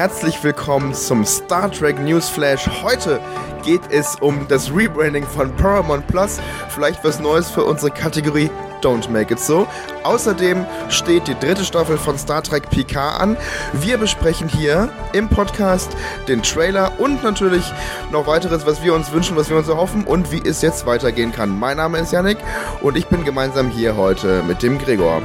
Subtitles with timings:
[0.00, 2.66] herzlich willkommen zum Star Trek News Flash.
[2.82, 3.20] Heute
[3.62, 6.40] geht es um das Rebranding von Paramount Plus.
[6.70, 8.48] Vielleicht was Neues für unsere Kategorie
[8.80, 9.66] Don't Make It So.
[10.02, 13.36] Außerdem steht die dritte Staffel von Star Trek PK an.
[13.74, 15.94] Wir besprechen hier im Podcast
[16.28, 17.70] den Trailer und natürlich
[18.10, 21.30] noch weiteres, was wir uns wünschen, was wir uns erhoffen und wie es jetzt weitergehen
[21.30, 21.58] kann.
[21.58, 22.38] Mein Name ist Yannick
[22.80, 25.20] und ich bin gemeinsam hier heute mit dem Gregor.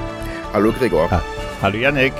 [0.51, 1.09] Hallo Gregor.
[1.11, 1.21] Ha
[1.61, 2.13] Hallo Yannick.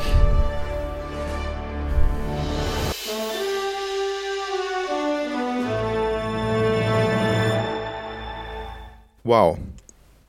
[9.26, 9.58] Wow.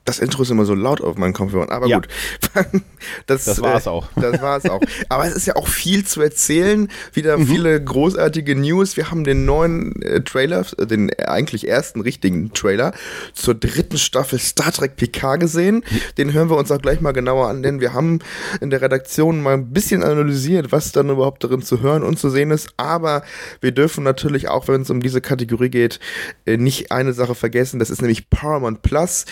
[0.07, 1.97] Das Intro ist immer so laut auf meinen Kopfhörern, aber ja.
[1.97, 2.07] gut.
[3.25, 4.09] Das, das war es äh, auch.
[4.15, 4.81] Das war es auch.
[5.09, 6.89] Aber es ist ja auch viel zu erzählen.
[7.13, 7.47] Wieder mhm.
[7.47, 8.95] viele großartige News.
[8.97, 12.93] Wir haben den neuen äh, Trailer, äh, den eigentlich ersten richtigen Trailer
[13.33, 15.83] zur dritten Staffel Star Trek PK gesehen.
[16.17, 18.19] Den hören wir uns auch gleich mal genauer an, denn wir haben
[18.61, 22.29] in der Redaktion mal ein bisschen analysiert, was dann überhaupt darin zu hören und zu
[22.29, 22.69] sehen ist.
[22.77, 23.23] Aber
[23.59, 25.99] wir dürfen natürlich auch, wenn es um diese Kategorie geht,
[26.45, 27.79] äh, nicht eine Sache vergessen.
[27.79, 29.25] Das ist nämlich Paramount Plus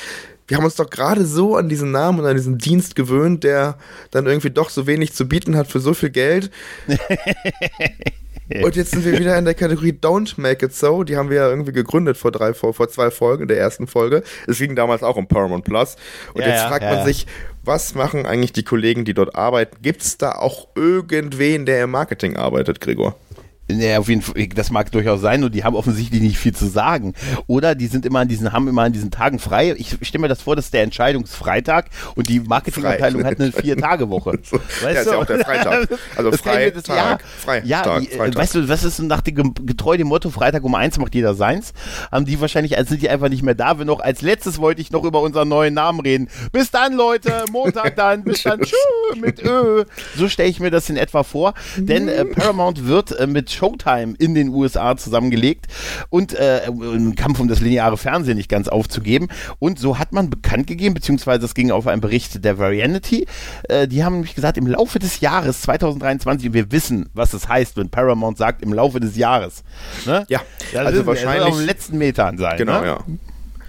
[0.48, 3.78] wir haben uns doch gerade so an diesen Namen und an diesen Dienst gewöhnt, der
[4.12, 6.52] dann irgendwie doch so wenig zu bieten hat für so viel Geld.
[8.64, 11.04] und jetzt sind wir wieder in der Kategorie Don't Make It So.
[11.04, 14.22] Die haben wir ja irgendwie gegründet vor drei, vor, vor zwei Folgen, der ersten Folge.
[14.46, 15.96] Es ging damals auch um Paramount Plus.
[16.34, 17.26] Und ja, jetzt ja, fragt ja, man sich,
[17.64, 19.78] was machen eigentlich die Kollegen, die dort arbeiten?
[19.82, 23.16] Gibt es da auch irgendwen, der im Marketing arbeitet, Gregor?
[23.67, 26.67] Ja, auf jeden Fall, das mag durchaus sein und die haben offensichtlich nicht viel zu
[26.67, 27.13] sagen.
[27.47, 29.73] Oder die sind immer an diesen, haben immer an diesen Tagen frei.
[29.77, 34.33] Ich stelle mir das vor, das ist der Entscheidungsfreitag und die Marketingabteilung hat eine Vier-Tage-Woche.
[34.52, 35.89] weißt ja, ist ja auch der Freitag.
[36.16, 38.36] Also das Freitag, ja, Freitag, ja, Freitag.
[38.36, 41.73] Weißt du, was ist nach dem, getreu dem Motto, Freitag um eins macht jeder seins?
[42.11, 43.80] Haben die wahrscheinlich, als sind die einfach nicht mehr da.
[43.80, 46.30] Wenn noch, als letztes wollte ich noch über unseren neuen Namen reden.
[46.52, 48.77] Bis dann, Leute, Montag dann, bis dann, tschüss,
[49.19, 49.83] mit Ö.
[50.16, 51.53] So stelle ich mir das in etwa vor.
[51.77, 55.67] Denn äh, Paramount wird äh, mit Showtime in den USA zusammengelegt
[56.10, 59.30] und äh, einen Kampf um das lineare Fernsehen nicht ganz aufzugeben.
[59.60, 63.26] Und so hat man bekannt gegeben, beziehungsweise das ging auf einen Bericht der Variety.
[63.70, 67.42] Äh, die haben nämlich gesagt, im Laufe des Jahres 2023, und wir wissen, was es
[67.42, 69.64] das heißt, wenn Paramount sagt, im Laufe des Jahres.
[70.05, 70.26] Ne?
[70.30, 70.42] Ja,
[70.73, 71.48] das also wahrscheinlich.
[71.48, 72.58] auf den letzten Metern sein.
[72.58, 72.87] Genau, ne?
[72.87, 72.99] ja.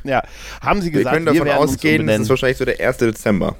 [0.05, 0.23] Ja,
[0.61, 2.99] haben sie gesagt, wir können davon wir ausgehen, das ist wahrscheinlich so der 1.
[2.99, 3.57] Dezember.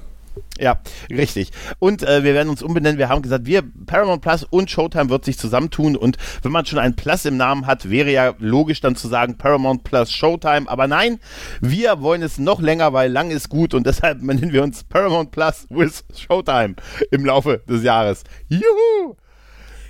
[0.59, 1.51] Ja, richtig.
[1.79, 2.97] Und äh, wir werden uns umbenennen.
[2.97, 5.95] Wir haben gesagt, wir, Paramount Plus und Showtime wird sich zusammentun.
[5.95, 9.37] Und wenn man schon ein Plus im Namen hat, wäre ja logisch dann zu sagen
[9.37, 10.67] Paramount Plus Showtime.
[10.67, 11.19] Aber nein,
[11.61, 13.73] wir wollen es noch länger, weil lang ist gut.
[13.73, 16.75] Und deshalb nennen wir uns Paramount Plus with Showtime
[17.11, 18.23] im Laufe des Jahres.
[18.49, 19.15] Juhu!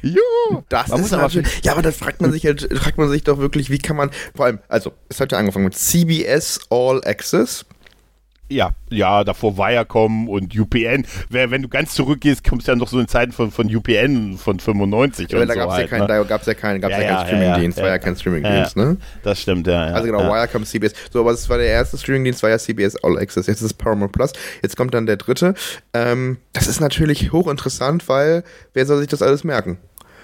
[0.02, 0.63] Juhu!
[0.69, 1.30] Das man ist aber
[1.63, 4.12] ja, aber dann fragt man sich halt, fragt man sich doch wirklich, wie kann man,
[4.36, 7.66] vor allem, also, es hat ja angefangen mit CBS All Access.
[8.50, 11.06] Ja, ja, davor Viacom und UPN.
[11.30, 14.59] Wenn du ganz zurückgehst, kommst du ja noch so in Zeiten von, von UPN von
[14.59, 16.08] 95 ja, und da so gab's halt, ja kein, ne?
[16.08, 18.97] Da gab es ja keinen, gab's ja, ja, keinen Streamingdienst, war ja kein Streamingdienst, ne?
[19.24, 19.88] Das stimmt, ja.
[19.88, 20.94] Also genau, Viacom, CBS.
[21.12, 23.47] So, aber das war der erste Streamingdienst, war ja CBS All Access.
[23.47, 24.31] Jetzt ist es Paramount Plus.
[24.62, 25.53] Jetzt kommt dann der dritte.
[25.94, 28.44] Ähm, das ist natürlich hochinteressant, weil
[28.74, 29.78] wer soll sich das alles merken?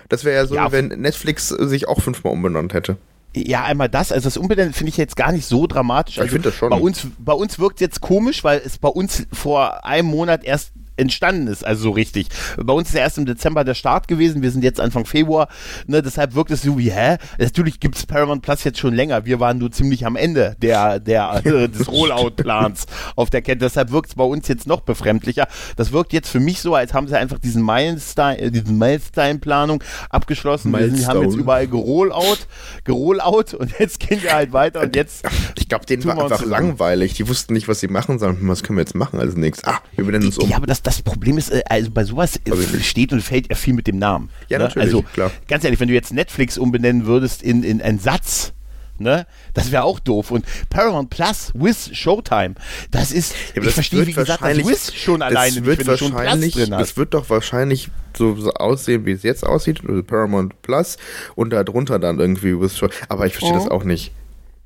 [0.07, 2.97] Das wäre ja so, wenn Netflix sich auch fünfmal umbenannt hätte.
[3.35, 4.11] Ja, einmal das.
[4.11, 6.19] Also das Umbenennen finde ich jetzt gar nicht so dramatisch.
[6.19, 6.69] Also ich finde das schon.
[6.69, 10.43] Bei uns, bei uns wirkt es jetzt komisch, weil es bei uns vor einem Monat
[10.43, 12.27] erst entstanden ist, also so richtig.
[12.57, 15.47] Bei uns ist ja erst im Dezember der Start gewesen, wir sind jetzt Anfang Februar,
[15.87, 17.17] ne, deshalb wirkt es so wie, hä?
[17.37, 20.99] Natürlich gibt es Paramount Plus jetzt schon länger, wir waren nur ziemlich am Ende der,
[20.99, 25.47] der, äh, des Rollout-Plans auf der Kette, deshalb wirkt es bei uns jetzt noch befremdlicher.
[25.75, 29.83] Das wirkt jetzt für mich so, als haben sie einfach diesen Milestone, äh, diesen Milestone-Planung
[30.09, 30.71] abgeschlossen.
[30.71, 30.99] Milestone.
[30.99, 32.37] Wir haben jetzt überall gerollout,
[32.83, 35.25] gerollout und jetzt gehen wir halt weiter und jetzt.
[35.57, 37.13] Ich glaube, denen war einfach langweilig.
[37.13, 38.37] Die wussten nicht, was sie machen sollen.
[38.41, 39.67] Was können wir jetzt machen als nächstes?
[39.67, 40.49] Ah, wir benennen uns um.
[40.49, 43.55] Ja, aber das, das Problem ist, äh, also bei sowas also steht und fällt ja
[43.55, 44.29] viel mit dem Namen.
[44.49, 44.65] Ja, ne?
[44.65, 45.31] natürlich, also, klar.
[45.47, 48.53] Ganz ehrlich, wenn du jetzt Netflix umbenennen würdest in, in einen Satz,
[48.99, 49.25] Ne?
[49.55, 50.29] Das wäre auch doof.
[50.29, 52.53] Und Paramount Plus with Showtime,
[52.91, 56.53] das ist, ja, ich verstehe, wie gesagt, das with schon alleine das wird nicht, wahrscheinlich,
[56.53, 60.97] schon Das wird doch wahrscheinlich so, aussehen, wie es jetzt aussieht, also Paramount Plus
[61.33, 63.01] und darunter dann irgendwie with Showtime.
[63.09, 63.63] Aber ich verstehe oh.
[63.63, 64.11] das auch nicht.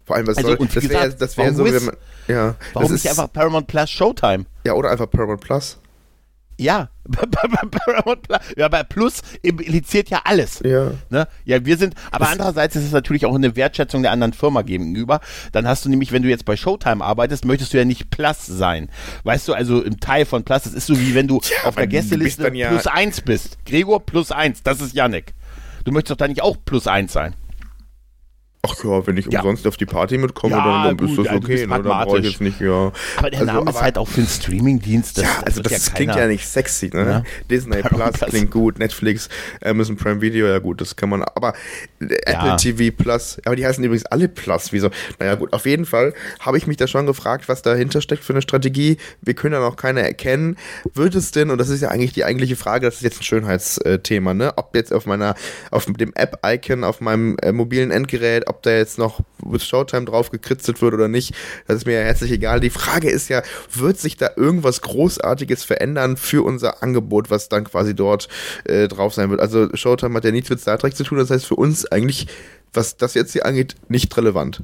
[0.06, 1.96] Vor allem, was also, soll, das wäre das wär so, wenn man,
[2.28, 2.56] ja.
[2.74, 4.46] Warum nicht einfach Paramount Plus Showtime?
[4.66, 5.78] Ja, oder einfach Paramount Plus.
[6.60, 6.90] Ja,
[8.58, 10.62] ja, bei Plus impliziert ja alles.
[10.66, 10.92] Ja.
[11.10, 11.28] Ne?
[11.46, 14.64] Ja, wir sind, aber das andererseits ist es natürlich auch eine Wertschätzung der anderen Firma
[14.64, 15.22] gegenüber.
[15.52, 18.46] Dann hast du nämlich, wenn du jetzt bei Showtime arbeitest, möchtest du ja nicht Plus
[18.46, 18.90] sein.
[19.24, 21.76] Weißt du, also im Teil von Plus, das ist so wie wenn du ja, auf
[21.76, 23.60] der Gästeliste ja plus eins bist.
[23.66, 25.34] Gregor plus eins, das ist Yannick.
[25.86, 27.36] Du möchtest doch da nicht auch plus eins sein.
[28.64, 29.40] Ach ja, wenn ich ja.
[29.40, 31.68] umsonst auf die Party mitkomme, ja, dann, dann ist das okay.
[31.68, 31.76] Ne?
[31.76, 32.92] Dann brauche ich jetzt nicht, ja.
[33.18, 35.20] Aber der also, Name ist halt auch für einen Streamingdienst.
[35.20, 37.24] Ja, also das, das klingt ja nicht sexy, ne?
[37.50, 39.30] Disney Plus klingt gut, Netflix,
[39.64, 41.54] Amazon Prime Video, ja gut, das kann man, aber
[42.00, 44.90] äh, Apple TV Plus, aber die heißen übrigens alle Plus, wieso?
[45.20, 48.34] Naja gut, auf jeden Fall habe ich mich da schon gefragt, was dahinter steckt für
[48.34, 48.98] eine Strategie.
[49.22, 50.58] Wir können ja noch keine erkennen.
[50.94, 53.24] Wird es denn, und das ist ja eigentlich die eigentliche Frage, das ist jetzt ein
[53.24, 54.54] Schönheitsthema, ne?
[54.58, 55.36] Ob jetzt auf meiner,
[55.72, 60.32] auf dem App-Icon, auf meinem äh, mobilen Endgerät, ob da jetzt noch mit Showtime drauf
[60.32, 61.34] gekritzelt wird oder nicht,
[61.68, 62.60] das ist mir ja herzlich egal.
[62.60, 63.42] Die Frage ist ja,
[63.74, 68.28] wird sich da irgendwas Großartiges verändern für unser Angebot, was dann quasi dort
[68.66, 69.40] äh, drauf sein wird?
[69.40, 72.28] Also Showtime hat ja nichts mit Star Trek zu tun, das heißt für uns eigentlich,
[72.74, 74.64] was das jetzt hier angeht, nicht relevant.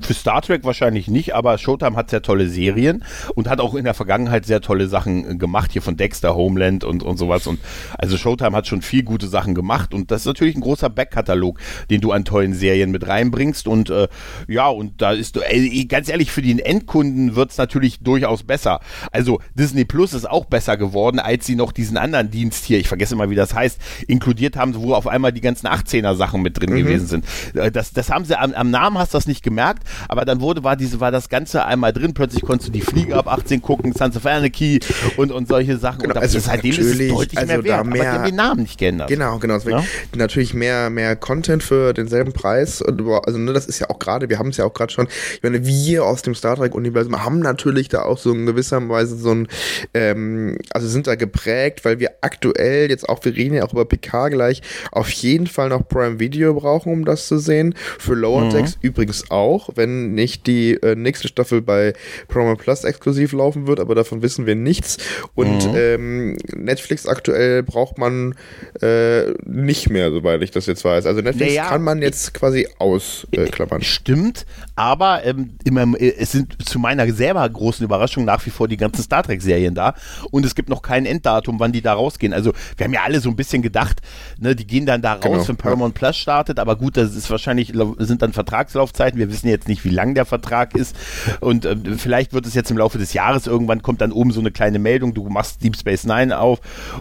[0.00, 3.04] Für Star Trek wahrscheinlich nicht, aber Showtime hat sehr tolle Serien
[3.34, 6.84] und hat auch in der Vergangenheit sehr tolle Sachen äh, gemacht, hier von Dexter, Homeland
[6.84, 7.46] und, und sowas.
[7.46, 7.60] Und
[7.98, 11.58] also Showtime hat schon viel gute Sachen gemacht und das ist natürlich ein großer Backkatalog,
[11.90, 13.68] den du an tollen Serien mit reinbringst.
[13.68, 14.08] Und äh,
[14.48, 18.80] ja, und da ist, äh, ganz ehrlich, für den Endkunden wird's natürlich durchaus besser.
[19.12, 22.88] Also Disney Plus ist auch besser geworden, als sie noch diesen anderen Dienst hier, ich
[22.88, 26.58] vergesse immer, wie das heißt, inkludiert haben, wo auf einmal die ganzen 18er Sachen mit
[26.58, 26.76] drin mhm.
[26.78, 27.24] gewesen sind.
[27.54, 30.40] Äh, das, das haben sie am, am Namen hast du das nicht gemerkt aber dann
[30.40, 33.62] wurde, war diese, war das Ganze einmal drin, plötzlich konntest du die Fliege ab 18
[33.62, 34.80] gucken, Sons of Anarchy
[35.16, 36.02] und, und solche Sachen.
[36.02, 38.36] Genau, und also seitdem ist es deutlich also mehr wert, mehr, aber die haben den
[38.36, 39.08] Namen nicht geändert.
[39.08, 39.58] Genau, genau.
[39.58, 39.84] Ja?
[40.14, 42.82] Natürlich mehr, mehr Content für denselben Preis.
[42.82, 45.42] Also ne, das ist ja auch gerade, wir haben es ja auch gerade schon, ich
[45.42, 49.30] meine, wir aus dem Star Trek-Universum haben natürlich da auch so in gewisser Weise so
[49.30, 49.48] ein,
[49.94, 53.84] ähm, also sind da geprägt, weil wir aktuell jetzt auch, wir reden ja auch über
[53.84, 57.74] PK gleich, auf jeden Fall noch Prime Video brauchen, um das zu sehen.
[57.98, 58.88] Für Lower Decks mhm.
[58.88, 61.92] übrigens auch, wenn nicht die äh, nächste Staffel bei
[62.28, 64.98] Paramount Plus exklusiv laufen wird, aber davon wissen wir nichts.
[65.34, 65.76] Und mhm.
[65.76, 68.34] ähm, Netflix aktuell braucht man
[68.80, 71.06] äh, nicht mehr, soweit ich das jetzt weiß.
[71.06, 73.80] Also Netflix naja, kann man jetzt quasi ausklappern.
[73.80, 78.50] Äh, stimmt, aber ähm, immer, äh, es sind zu meiner selber großen Überraschung nach wie
[78.50, 79.94] vor die ganzen Star Trek-Serien da
[80.30, 82.32] und es gibt noch kein Enddatum, wann die da rausgehen.
[82.32, 84.00] Also wir haben ja alle so ein bisschen gedacht,
[84.38, 85.98] ne, die gehen dann da raus, genau, wenn Paramount ja.
[85.98, 89.18] Plus startet, aber gut, das ist wahrscheinlich, sind dann Vertragslaufzeiten.
[89.18, 90.96] Wir wissen jetzt nicht, wie lang der Vertrag ist
[91.40, 94.40] und äh, vielleicht wird es jetzt im Laufe des Jahres irgendwann kommt dann oben so
[94.40, 96.60] eine kleine Meldung, du machst Deep Space Nine auf,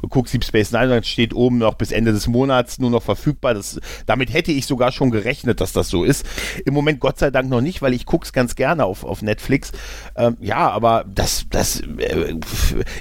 [0.10, 3.04] guckst Deep Space Nine und dann steht oben noch bis Ende des Monats nur noch
[3.04, 3.54] verfügbar.
[3.54, 6.26] Das, damit hätte ich sogar schon gerechnet, dass das so ist.
[6.66, 9.22] Im Moment Gott sei Dank noch nicht, weil ich gucke es ganz gerne auf, auf
[9.22, 9.72] Netflix.
[10.16, 12.36] Ähm, ja, aber das, das äh,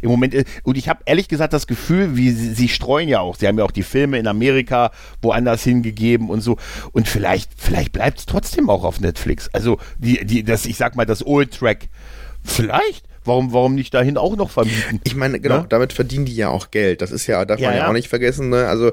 [0.03, 3.21] im Moment, äh, und ich habe ehrlich gesagt das Gefühl, wie sie, sie streuen ja
[3.21, 3.37] auch.
[3.37, 6.57] Sie haben ja auch die Filme in Amerika woanders hingegeben und so.
[6.93, 9.42] Und vielleicht, vielleicht bleibt es trotzdem auch auf Netflix.
[9.53, 11.89] Also die, die, das, ich sag mal, das Old Track.
[12.45, 15.01] Vielleicht warum, warum nicht dahin auch noch vermieten?
[15.05, 15.67] Ich meine, genau, ne?
[15.69, 17.03] damit verdienen die ja auch Geld.
[17.03, 18.51] Das ist ja, darf ja, man ja, ja, auch nicht vergessen.
[18.51, 18.67] Ne?
[18.69, 18.91] Also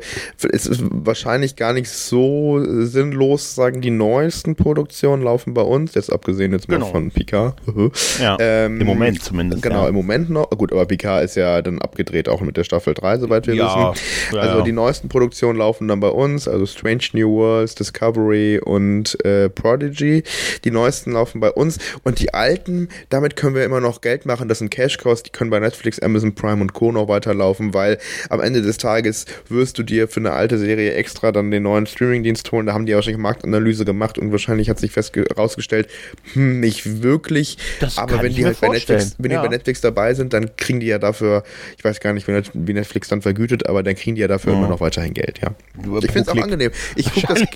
[0.52, 6.12] es ist wahrscheinlich gar nicht so sinnlos, sagen die neuesten Produktionen laufen bei uns, jetzt
[6.12, 6.86] abgesehen jetzt genau.
[6.86, 7.56] mal von Picard.
[8.20, 9.64] ja, ähm, im Moment zumindest.
[9.64, 9.90] Genau, ja.
[9.90, 10.50] im Moment noch.
[10.50, 13.94] Gut, aber Picard ist ja dann abgedreht auch mit der Staffel 3, soweit wir ja,
[13.94, 14.40] wissen.
[14.40, 19.50] also die neuesten Produktionen laufen dann bei uns, also Strange New Worlds, Discovery und äh,
[19.50, 20.24] Prodigy.
[20.64, 24.26] Die neuesten laufen bei uns und die alten, damit können wir immer noch Geld Geld
[24.26, 26.92] machen, das sind Cash-Costs, die können bei Netflix, Amazon Prime und Co.
[26.92, 27.98] noch weiterlaufen, weil
[28.30, 31.86] am Ende des Tages wirst du dir für eine alte Serie extra dann den neuen
[31.86, 32.66] Streaming-Dienst holen.
[32.66, 35.90] Da haben die wahrscheinlich Marktanalyse gemacht und wahrscheinlich hat sich herausgestellt,
[36.34, 37.58] hm, nicht wirklich.
[37.80, 39.42] Das aber wenn die halt bei Netflix, wenn ja.
[39.42, 41.44] die bei Netflix dabei sind, dann kriegen die ja dafür,
[41.78, 44.60] ich weiß gar nicht, wie Netflix dann vergütet, aber dann kriegen die ja dafür ja.
[44.60, 45.52] immer noch weiterhin Geld, ja.
[45.84, 46.72] Nur ich finde es auch angenehm.
[46.96, 47.44] Ich gucke das.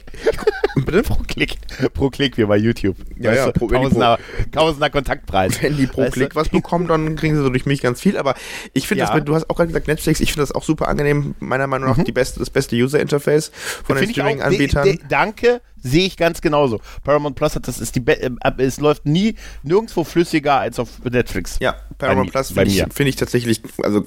[0.75, 1.03] Bitte?
[1.03, 1.57] Pro Klick,
[1.93, 2.97] pro Klick wie bei YouTube.
[3.17, 4.17] Ja, ja, pro, Tausender,
[4.51, 5.61] Tausender Kontaktpreis.
[5.61, 8.17] Wenn die pro weißt Klick was bekommen, dann kriegen sie so durch mich ganz viel.
[8.17, 8.35] Aber
[8.73, 9.13] ich finde ja.
[9.13, 11.35] das, du hast auch gerade gesagt Netflix, ich finde das auch super angenehm.
[11.39, 12.05] Meiner Meinung nach mhm.
[12.05, 13.51] die beste, das beste User-Interface
[13.83, 14.99] von den Streaming-Anbietern.
[15.09, 16.79] Danke, sehe ich ganz genauso.
[17.03, 21.57] Paramount Plus hat das ist die äh, es läuft nie nirgendwo flüssiger als auf Netflix.
[21.59, 24.05] Ja, Paramount Plus finde ich, find ich tatsächlich, also,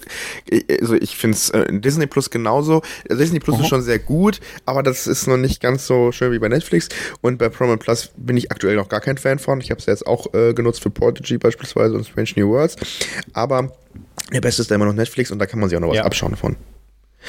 [0.81, 2.83] also ich finde es äh, Disney Plus genauso.
[3.11, 3.61] Disney Plus -huh.
[3.61, 3.69] ist mhm.
[3.69, 6.89] schon sehr gut, aber das ist noch nicht ganz so schön wie bei Netflix.
[7.21, 9.61] Und bei Paramount Plus bin ich aktuell noch gar kein Fan von.
[9.61, 12.77] Ich habe es jetzt auch äh, genutzt für Prodigy beispielsweise und Strange New Worlds.
[13.33, 13.73] Aber
[14.33, 15.97] der beste ist da immer noch Netflix und da kann man sich auch noch was
[15.97, 16.05] ja.
[16.05, 16.57] abschauen davon.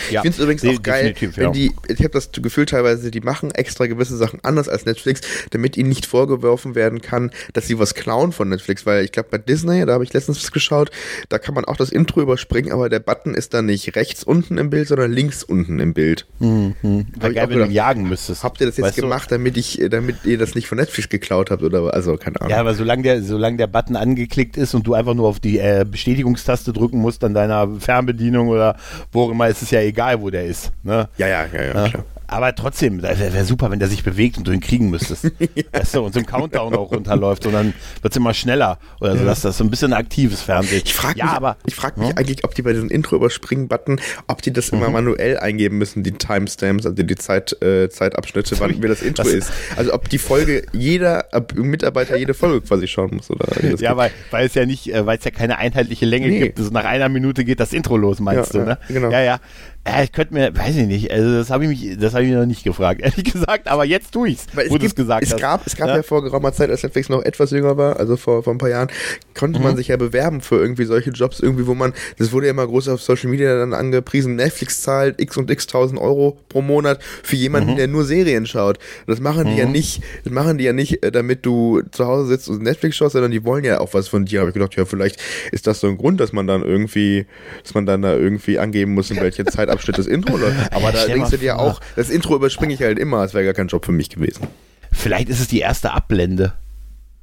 [0.10, 1.52] Ja, ich finde es übrigens auch geil, wenn ja.
[1.52, 5.78] die, ich habe das Gefühl teilweise, die machen extra gewisse Sachen anders als Netflix, damit
[5.78, 9.38] ihnen nicht vorgeworfen werden kann, dass sie was klauen von Netflix, weil ich glaube bei
[9.38, 10.92] Disney, da habe ich letztens was geschaut,
[11.30, 14.58] da kann man auch das Intro überspringen, aber der Button ist dann nicht rechts unten
[14.58, 16.26] im Bild, sondern links unten im Bild.
[16.40, 16.76] Mhm.
[17.16, 18.44] Wäre geil, wenn du jagen müsstest.
[18.44, 21.64] Habt ihr das jetzt gemacht, damit ich, damit ihr das nicht von Netflix geklaut habt
[21.64, 22.52] oder also keine Ahnung.
[22.52, 25.60] Ja, aber solange der, solange der Button angeklickt ist und du einfach nur auf die
[25.60, 28.78] äh, Bestätigungstaste drücken musst an deiner Fernbedienung oder
[29.12, 30.72] wo immer, ist es ja egal, wo der ist.
[30.84, 31.10] Ne?
[31.18, 32.06] Ja, ja, ja, ja, klar.
[32.30, 35.24] Aber trotzdem, wäre wär super, wenn der sich bewegt und du ihn kriegen müsstest.
[35.40, 35.64] ja.
[35.72, 39.14] weißt du, und so ein Countdown auch runterläuft und dann wird es immer schneller oder
[39.14, 39.26] so, ja.
[39.26, 40.82] dass das so ein bisschen aktives Fernsehen.
[40.84, 42.18] Ich frage mich, aber, ich frag mich ja?
[42.18, 44.80] eigentlich, ob die bei diesem Intro-Überspringen-Button, ob die das mhm.
[44.80, 49.24] immer manuell eingeben müssen, die Timestamps, also die Zeit, äh, Zeitabschnitte, wann mir das Intro
[49.24, 49.54] das ist.
[49.78, 51.26] Also ob die Folge, jeder
[51.56, 53.32] Mitarbeiter jede Folge quasi schauen muss.
[53.32, 53.48] Oder
[53.80, 56.40] ja, weil, weil es ja nicht, äh, weil es ja keine einheitliche Länge nee.
[56.40, 56.60] gibt.
[56.60, 58.78] Also nach einer Minute geht das Intro los, meinst du, ne?
[58.90, 59.12] Genau.
[59.12, 59.40] Ja, ja.
[59.88, 62.32] Ja, ich könnte mir, weiß ich nicht, also das habe ich mich, das habe ich
[62.32, 65.34] noch nicht gefragt, ehrlich gesagt, aber jetzt tue ich's, Weil wo du es gesagt es
[65.34, 65.40] hast.
[65.40, 65.98] Gab, es gab ja?
[65.98, 68.70] ja vor geraumer Zeit, als Netflix noch etwas jünger war, also vor, vor ein paar
[68.70, 68.90] Jahren,
[69.34, 69.66] konnte mhm.
[69.66, 72.68] man sich ja bewerben für irgendwie solche Jobs, irgendwie, wo man, das wurde ja immer
[72.68, 77.00] groß auf Social Media dann angepriesen, Netflix zahlt x und x tausend Euro pro Monat
[77.24, 77.76] für jemanden, mhm.
[77.78, 78.80] der nur Serien schaut.
[79.06, 79.58] Das machen die mhm.
[79.58, 82.98] ja nicht, das machen die ja nicht, äh, damit du zu Hause sitzt und Netflix
[82.98, 84.42] schaust, sondern die wollen ja auch was von dir.
[84.42, 87.26] Habe ich gedacht, ja, vielleicht ist das so ein Grund, dass man dann irgendwie,
[87.64, 89.46] dass man dann da irgendwie angeben muss, in welche
[89.78, 90.72] Zeitabschnitt das Intro läuft.
[90.74, 93.54] Aber da denkst du dir auch, das Intro überspringe ich halt immer, es wäre gar
[93.54, 94.48] kein Job für mich gewesen.
[94.92, 96.54] Vielleicht ist es die erste Abblende.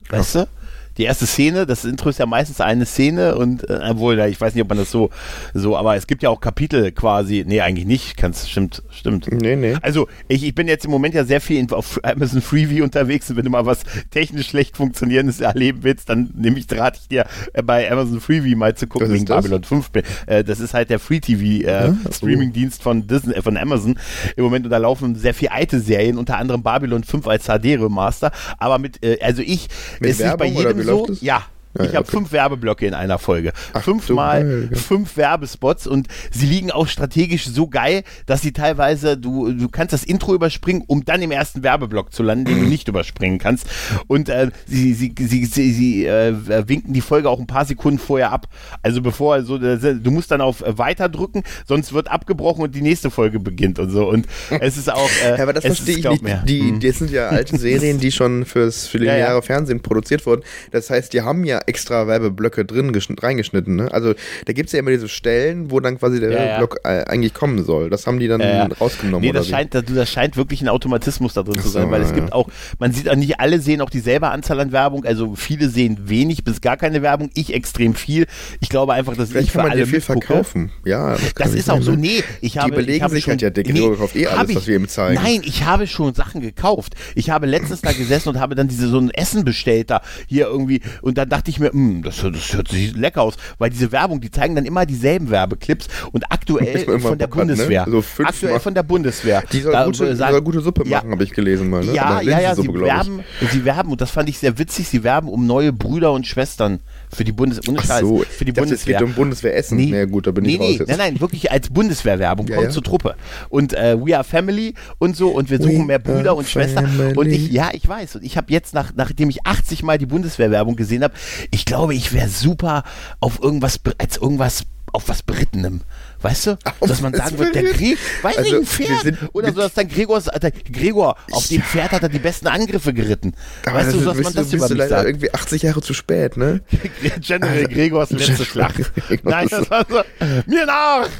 [0.08, 0.44] Weißt ja.
[0.44, 0.48] du?
[0.96, 4.54] Die erste Szene, das Intro ist ja meistens eine Szene und äh, obwohl, ich weiß
[4.54, 5.10] nicht, ob man das so,
[5.52, 9.30] so, aber es gibt ja auch Kapitel quasi, nee, eigentlich nicht, kannst, stimmt, stimmt.
[9.32, 9.76] Nee, nee.
[9.82, 13.36] Also, ich, ich bin jetzt im Moment ja sehr viel auf Amazon Freeview unterwegs und
[13.36, 17.26] wenn du mal was technisch schlecht funktionierendes erleben willst, dann nehme ich, rate ich dir,
[17.52, 19.90] äh, bei Amazon Freeview mal zu gucken, wegen Babylon 5.
[20.26, 23.98] Äh, das ist halt der Free TV äh, ja, Streaming-Dienst von Disney, äh, von Amazon
[24.36, 28.30] im Moment und da laufen sehr viel alte Serien, unter anderem Babylon 5 als HD-Remaster,
[28.58, 29.68] aber mit, äh, also ich,
[30.00, 31.42] mit ist Werbung nicht bei jedem so, ja, ja,
[31.74, 32.10] ich habe okay.
[32.10, 33.52] fünf Werbeblöcke in einer Folge.
[33.72, 39.16] Ach, Fünfmal so fünf Werbespots und sie liegen auch strategisch so geil, dass sie teilweise,
[39.16, 42.66] du, du kannst das Intro überspringen, um dann im ersten Werbeblock zu landen, den du
[42.66, 43.66] nicht überspringen kannst.
[44.06, 46.34] Und äh, sie, sie, sie, sie, sie äh,
[46.68, 48.46] winken die Folge auch ein paar Sekunden vorher ab.
[48.82, 53.10] Also bevor, also, du musst dann auf Weiter drücken, sonst wird abgebrochen und die nächste
[53.10, 54.08] Folge beginnt und so.
[54.08, 54.26] Und
[54.60, 55.10] es ist auch.
[55.24, 56.22] Äh, ja, aber das verstehe ich nicht.
[56.22, 56.42] Mehr.
[56.46, 56.80] Die, hm.
[56.80, 59.42] das sind ja alte Serien, die schon fürs für lineare ja, ja.
[59.42, 60.42] Fernsehen produziert wurden.
[60.70, 63.76] Das heißt, die haben ja extra Werbeblöcke drin reingeschnitten.
[63.76, 63.92] Ne?
[63.92, 64.14] Also
[64.46, 67.00] da gibt es ja immer diese Stellen, wo dann quasi der ja, Werbeblock ja.
[67.00, 67.90] Äh, eigentlich kommen soll.
[67.90, 69.26] Das haben die dann ja, rausgenommen.
[69.26, 72.14] Nee, das, scheint, das, das, scheint wirklich ein Automatismus da drin zu sein, weil es
[72.14, 75.04] gibt auch, man sieht auch nicht alle sehen auch dieselbe Anzahl an Werbung.
[75.04, 78.26] Also viele sehen wenig bis gar keine Werbung, ich extrem viel.
[78.60, 80.26] Ich glaube einfach, dass Vielleicht ich kann man alle viel mitgucke.
[80.26, 80.70] verkaufen.
[80.84, 81.92] Ja, das, das ist auch so.
[81.92, 82.84] Nee, ich habe.
[82.84, 84.88] Die habe sich schon, halt ja, der Gregor kauft eh alles, ich, was wir ihm
[84.88, 85.14] zeigen.
[85.14, 86.94] Nein, ich habe schon Sachen gekauft.
[87.14, 90.46] Ich habe letztens da gesessen und habe dann diese so ein Essen bestellt da hier
[90.46, 93.92] irgendwie und dann dachte ich mir, hm, das, das hört sich lecker aus, weil diese
[93.92, 97.82] Werbung, die zeigen dann immer dieselben Werbeclips und aktuell von der Bundeswehr.
[97.82, 98.02] Hat, ne?
[98.02, 99.42] so aktuell von der Bundeswehr.
[99.52, 101.84] Die soll, da, gute, sagen, soll gute Suppe machen, ja, habe ich gelesen mal.
[101.84, 101.94] Ne?
[101.94, 103.20] Ja, ja, ja, sie werben,
[103.50, 106.80] sie werben, und das fand ich sehr witzig, sie werben um neue Brüder und Schwestern
[107.14, 108.96] für die Bundes Ach so, für die ich Bundeswehr.
[108.96, 109.76] Es geht um Bundeswehressen.
[109.76, 110.88] Nee, nee gut, da bin nee, ich raus nee, jetzt.
[110.88, 112.72] Nein, nein, wirklich als Bundeswehrwerbung, ja, kommt ja.
[112.72, 113.14] zur Truppe.
[113.48, 117.14] Und äh, We Are Family und so und wir suchen We mehr Brüder und Schwestern.
[117.16, 118.16] Und ich, ja, ich weiß.
[118.16, 121.14] Und ich habe jetzt, nach, nachdem ich 80 Mal die Bundeswehrwerbung gesehen habe,
[121.50, 122.84] ich glaube, ich wäre super
[123.20, 125.82] auf irgendwas, als irgendwas, auf was Berittenem.
[126.24, 126.58] Weißt du?
[126.80, 129.18] Dass man sagen wird, der Gregor, weiß also, nicht, ein Pferd.
[129.34, 132.94] Oder so, dass dann Gregor, der Gregor, auf dem Pferd hat er die besten Angriffe
[132.94, 133.34] geritten.
[133.64, 135.06] Weißt du, dass man das du leider sagt.
[135.06, 136.62] irgendwie 80 Jahre zu spät, ne?
[137.20, 138.90] General Gregors letzte Schlacht.
[139.22, 140.00] Nein, das war so,
[140.46, 141.10] mir nach!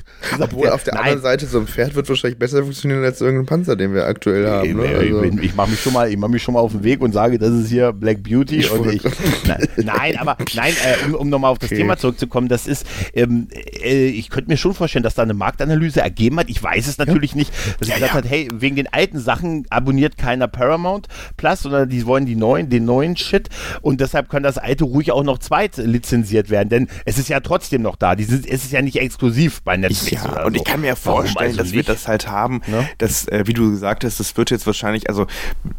[0.41, 3.77] Obwohl, auf der anderen Seite, so ein Pferd wird wahrscheinlich besser funktionieren als irgendein Panzer,
[3.77, 4.73] den wir aktuell haben.
[4.75, 4.89] Ne?
[4.89, 5.23] Also.
[5.23, 7.51] Ich, mache mich, schon mal, mach mich schon mal auf den Weg und sage, das
[7.51, 9.03] ist hier Black Beauty ich und ich.
[9.47, 11.83] nein, nein, aber nein, äh, um, um nochmal auf das okay.
[11.83, 13.49] Thema zurückzukommen, das ist, ähm,
[13.83, 16.49] äh, ich könnte mir schon vorstellen, dass da eine Marktanalyse Analyse ergeben hat.
[16.49, 17.39] Ich weiß es natürlich ja.
[17.39, 18.19] nicht, dass ja, gesagt ja.
[18.19, 22.71] hat, hey, wegen den alten Sachen abonniert keiner Paramount Plus, sondern die wollen die neuen,
[22.71, 23.49] den neuen Shit
[23.83, 27.41] und deshalb kann das alte ruhig auch noch zweit lizenziert werden, denn es ist ja
[27.41, 28.15] trotzdem noch da.
[28.15, 30.23] Die sind, es ist ja nicht exklusiv bei Netflix.
[30.23, 30.61] Ja, und so.
[30.61, 31.75] ich kann mir vorstellen, also dass nicht?
[31.75, 32.89] wir das halt haben, ne?
[32.99, 35.27] dass, äh, wie du gesagt hast, das wird jetzt wahrscheinlich, also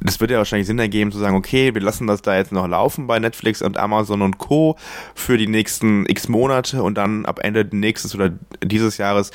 [0.01, 2.67] das wird ja wahrscheinlich Sinn ergeben zu sagen, okay, wir lassen das da jetzt noch
[2.67, 4.77] laufen bei Netflix und Amazon und Co.
[5.13, 8.31] für die nächsten x Monate und dann ab Ende nächstes oder
[8.63, 9.31] dieses Jahres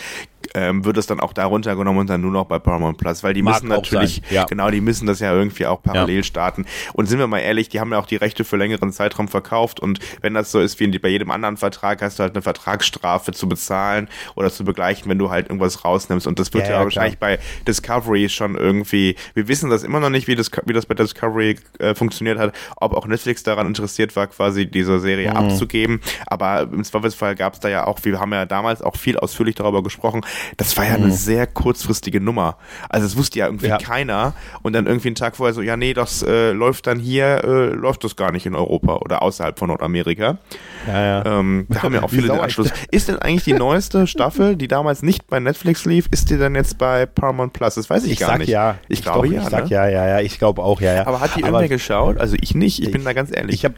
[0.55, 3.35] ähm, wird es dann auch da runtergenommen und dann nur noch bei Paramount Plus, weil
[3.35, 4.45] die Mag müssen natürlich, ja.
[4.45, 6.23] genau, die müssen das ja irgendwie auch parallel ja.
[6.23, 6.67] starten.
[6.93, 9.81] Und sind wir mal ehrlich, die haben ja auch die Rechte für längeren Zeitraum verkauft
[9.81, 13.33] und wenn das so ist wie bei jedem anderen Vertrag, hast du halt eine Vertragsstrafe
[13.33, 16.27] zu bezahlen oder zu begleichen, wenn du halt irgendwas rausnimmst.
[16.27, 20.11] Und das wird ja, ja wahrscheinlich bei Discovery schon irgendwie, wir wissen das immer noch
[20.11, 24.17] nicht, wie das, wie das bei Discovery äh, funktioniert hat, ob auch Netflix daran interessiert
[24.17, 25.37] war, quasi diese Serie mhm.
[25.37, 26.01] abzugeben.
[26.27, 29.55] Aber im Zweifelsfall gab es da ja auch, wir haben ja damals auch viel ausführlich
[29.55, 30.23] darüber gesprochen,
[30.57, 31.05] das war ja mhm.
[31.05, 32.57] eine sehr kurzfristige Nummer.
[32.89, 33.79] Also es wusste ja irgendwie ja.
[33.79, 37.45] keiner und dann irgendwie einen Tag vorher so, ja nee, das äh, läuft dann hier,
[37.45, 40.39] äh, läuft das gar nicht in Europa oder außerhalb von Nordamerika.
[40.87, 41.27] Ja, ja.
[41.27, 42.71] Ähm, da haben ja auch viele den Anschluss.
[42.91, 46.55] Ist denn eigentlich die neueste Staffel, die damals nicht bei Netflix lief, ist die dann
[46.55, 47.75] jetzt bei Paramount Plus?
[47.75, 48.49] Das weiß ich, ich gar nicht.
[48.49, 48.79] Ja.
[48.89, 49.43] Ich, ich glaube ja.
[49.43, 49.71] Ich sag ne?
[49.71, 50.21] ja, ja, ja.
[50.21, 51.07] Ich glaube auch, ja, ja.
[51.07, 52.19] Aber hat die irgendwer geschaut?
[52.19, 52.83] Also ich nicht.
[52.83, 53.55] Ich bin da ganz ehrlich.
[53.55, 53.75] Ich habe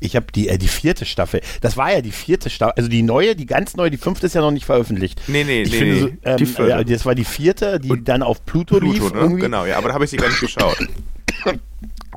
[0.00, 1.40] ich habe die, äh, die vierte Staffel.
[1.60, 2.74] Das war ja die vierte Staffel.
[2.76, 5.20] Also die neue, die ganz neue, die fünfte ist ja noch nicht veröffentlicht.
[5.28, 5.78] Nee, nee, ich nee.
[5.78, 6.00] Finde, nee.
[6.00, 6.70] So, ähm, die vierte.
[6.70, 9.12] Ja, das war die vierte, die Und dann auf Pluto, Pluto lief.
[9.12, 9.36] Ne?
[9.36, 10.76] Genau, ja, aber da habe ich sie gar nicht geschaut.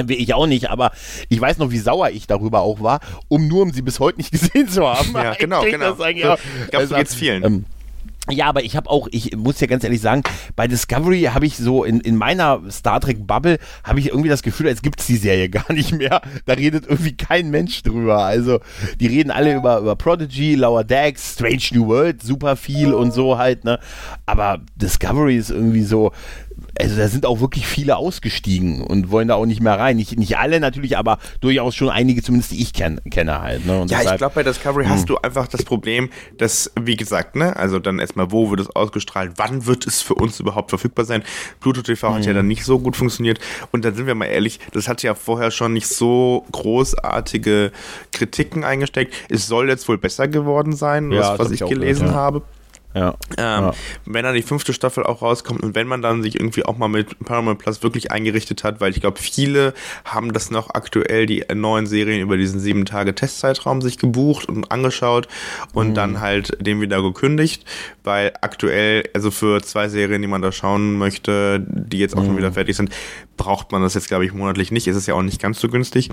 [0.07, 0.91] Ich auch nicht, aber
[1.29, 4.17] ich weiß noch, wie sauer ich darüber auch war, um nur um sie bis heute
[4.17, 5.13] nicht gesehen zu haben.
[5.13, 5.93] Ja, genau, genau.
[5.93, 6.17] Das so, ich
[6.71, 7.43] glaube, so geht's vielen.
[7.43, 7.65] Ähm,
[8.29, 10.23] ja, aber ich habe auch, ich muss ja ganz ehrlich sagen,
[10.55, 14.43] bei Discovery habe ich so in, in meiner Star Trek Bubble habe ich irgendwie das
[14.43, 16.21] Gefühl, als gibt's die Serie gar nicht mehr.
[16.45, 18.19] Da redet irgendwie kein Mensch drüber.
[18.19, 18.61] Also
[19.01, 23.37] die reden alle über, über Prodigy, Lower Decks, Strange New World, super viel und so
[23.37, 23.77] halt, ne?
[24.25, 26.13] Aber Discovery ist irgendwie so,
[26.79, 29.97] also da sind auch wirklich viele ausgestiegen und wollen da auch nicht mehr rein.
[29.97, 33.65] Nicht, nicht alle natürlich, aber durchaus schon einige, zumindest die ich kenn, kenne halt.
[33.65, 33.79] Ne?
[33.79, 35.07] ja, deshalb, ich glaube, bei Discovery hast hm.
[35.07, 39.33] du einfach das Problem, dass, wie gesagt, ne, also dann erstmal, wo wird es ausgestrahlt,
[39.37, 41.23] wann wird es für uns überhaupt verfügbar sein?
[41.59, 42.15] Pluto TV mhm.
[42.15, 42.37] hat ja hm.
[42.37, 43.39] dann nicht so gut funktioniert
[43.71, 47.71] und dann sind wir mal ehrlich, das hat ja vorher schon nicht so großartige
[48.11, 49.13] Kritiken eingesteckt.
[49.29, 52.21] Es soll jetzt wohl besser geworden sein, ja, was, was ich, ich gelesen gehört, ja.
[52.21, 52.41] habe.
[52.95, 53.15] Ja.
[53.37, 53.73] Ähm, ja.
[54.05, 56.87] Wenn dann die fünfte Staffel auch rauskommt und wenn man dann sich irgendwie auch mal
[56.87, 59.73] mit Paramount Plus wirklich eingerichtet hat, weil ich glaube, viele
[60.05, 64.71] haben das noch aktuell, die neuen Serien über diesen sieben Tage Testzeitraum sich gebucht und
[64.71, 65.27] angeschaut
[65.73, 65.93] und mhm.
[65.95, 67.65] dann halt dem wieder gekündigt,
[68.03, 72.27] weil aktuell, also für zwei Serien, die man da schauen möchte, die jetzt auch mhm.
[72.27, 72.91] schon wieder fertig sind,
[73.37, 74.87] braucht man das jetzt, glaube ich, monatlich nicht.
[74.87, 76.09] Es ist ja auch nicht ganz so günstig.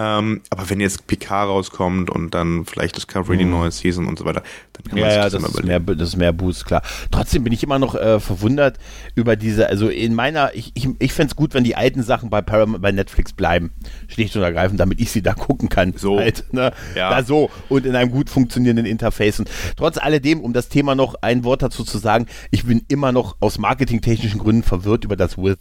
[0.00, 3.38] Ähm, aber wenn jetzt PK rauskommt und dann vielleicht Discovery mhm.
[3.40, 4.42] die neue Season und so weiter,
[4.74, 6.82] dann kann man ja, sich das, ja, das ist mehr, das ist mehr Boost, klar.
[7.10, 8.78] Trotzdem bin ich immer noch äh, verwundert
[9.16, 12.30] über diese, also in meiner, ich, ich, ich fände es gut, wenn die alten Sachen
[12.30, 13.72] bei Paramount, bei Netflix bleiben,
[14.06, 15.94] schlicht und ergreifend, damit ich sie da gucken kann.
[15.96, 16.18] So.
[16.18, 16.72] Halt, ne?
[16.94, 17.10] ja.
[17.10, 19.40] Da so und in einem gut funktionierenden Interface.
[19.40, 23.10] Und trotz alledem, um das Thema noch ein Wort dazu zu sagen, ich bin immer
[23.10, 25.58] noch aus marketingtechnischen Gründen verwirrt über das With.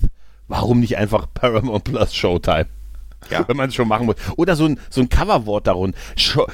[0.47, 2.67] Warum nicht einfach Paramount Plus Showtime?
[3.29, 3.47] Ja.
[3.47, 4.15] Wenn man es schon machen muss.
[4.37, 5.97] Oder so ein, so ein Coverwort darunter.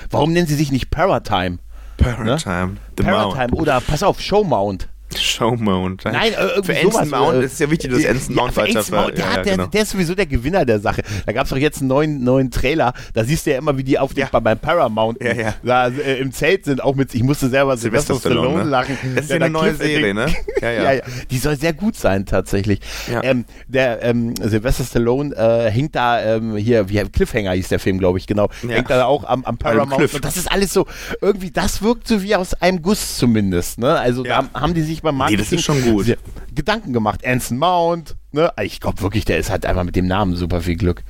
[0.10, 1.60] Warum nennen sie sich nicht Paratime?
[1.98, 2.74] Paratime.
[2.74, 2.78] Ne?
[2.96, 3.54] Paratime.
[3.54, 4.88] Oder pass auf, Showmount.
[5.20, 6.06] Showmount.
[6.06, 9.18] Nein, äh, für Anson Mount äh, ist ja wichtig, dass Anson Mount ja, weiter Mount,
[9.18, 9.68] der, ja, ja, genau.
[9.68, 11.02] der, ist sowieso der Gewinner der Sache.
[11.26, 12.94] Da gab es doch jetzt einen neuen, neuen Trailer.
[13.14, 14.28] Da siehst du ja immer, wie die auf ja.
[14.32, 15.20] bei, beim Paramount
[15.64, 16.84] da äh, im Zelt sind.
[16.84, 18.70] Auch mit, ich musste selber Sylvester Stallone, Stallone ne?
[18.70, 18.98] lachen.
[19.16, 20.28] Das ist ja eine neue Serie, ne?
[20.62, 21.02] Ja ja.
[21.30, 22.80] Die soll sehr gut sein, tatsächlich.
[23.22, 28.00] Ähm, der ähm, Sylvester Stallone äh, hängt da ähm, hier, wie Cliffhanger hieß der Film,
[28.00, 28.50] glaube ich, genau.
[28.68, 30.14] Hängt da auch am, am Paramount.
[30.14, 30.86] Und das ist alles so,
[31.22, 33.80] irgendwie, das wirkt so wie aus einem Guss zumindest.
[33.80, 34.00] Ne?
[34.00, 35.40] Also da haben die sich beim Marketing.
[35.40, 36.18] Nee, das ist schon gut.
[36.54, 37.26] Gedanken gemacht.
[37.26, 38.52] Anson Mount, ne?
[38.62, 41.04] Ich glaube wirklich, der ist halt einfach mit dem Namen super viel Glück.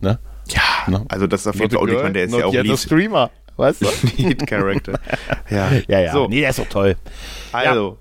[0.00, 0.18] Ne?
[0.48, 1.04] Ja, ne?
[1.08, 2.78] also das ist auf jeden Fall auch der ist ja auch Lead.
[2.78, 3.86] Streamer, weißt du?
[4.16, 4.98] Lead Character.
[5.50, 5.70] ja.
[5.88, 6.12] ja, ja.
[6.12, 6.26] So.
[6.28, 6.96] Nee, der ist doch toll.
[7.52, 7.98] Also,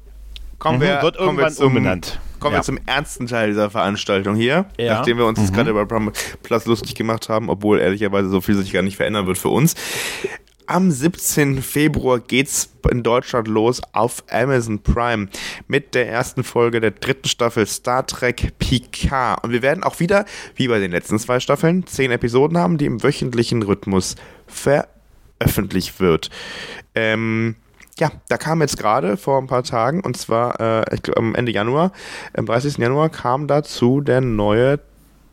[0.57, 2.19] kommen mhm, wir, wird kommen irgendwann wir zum, umbenannt.
[2.39, 2.59] Kommen ja.
[2.59, 4.95] wir zum ernsten Teil dieser Veranstaltung hier, ja.
[4.95, 5.53] nachdem wir uns mhm.
[5.53, 9.37] gerade über Plus lustig gemacht haben, obwohl ehrlicherweise so viel sich gar nicht verändern wird
[9.37, 9.75] für uns.
[10.69, 11.63] Am 17.
[11.63, 15.27] Februar geht's in Deutschland los auf Amazon Prime
[15.67, 19.43] mit der ersten Folge der dritten Staffel Star Trek Picard.
[19.43, 22.85] Und wir werden auch wieder, wie bei den letzten zwei Staffeln, zehn Episoden haben, die
[22.85, 26.29] im wöchentlichen Rhythmus veröffentlicht wird.
[26.93, 27.55] Ähm,
[27.97, 31.33] ja, da kam jetzt gerade vor ein paar Tagen, und zwar äh, ich glaub, am
[31.33, 31.93] Ende Januar,
[32.37, 32.77] am 30.
[32.77, 34.79] Januar kam dazu der neue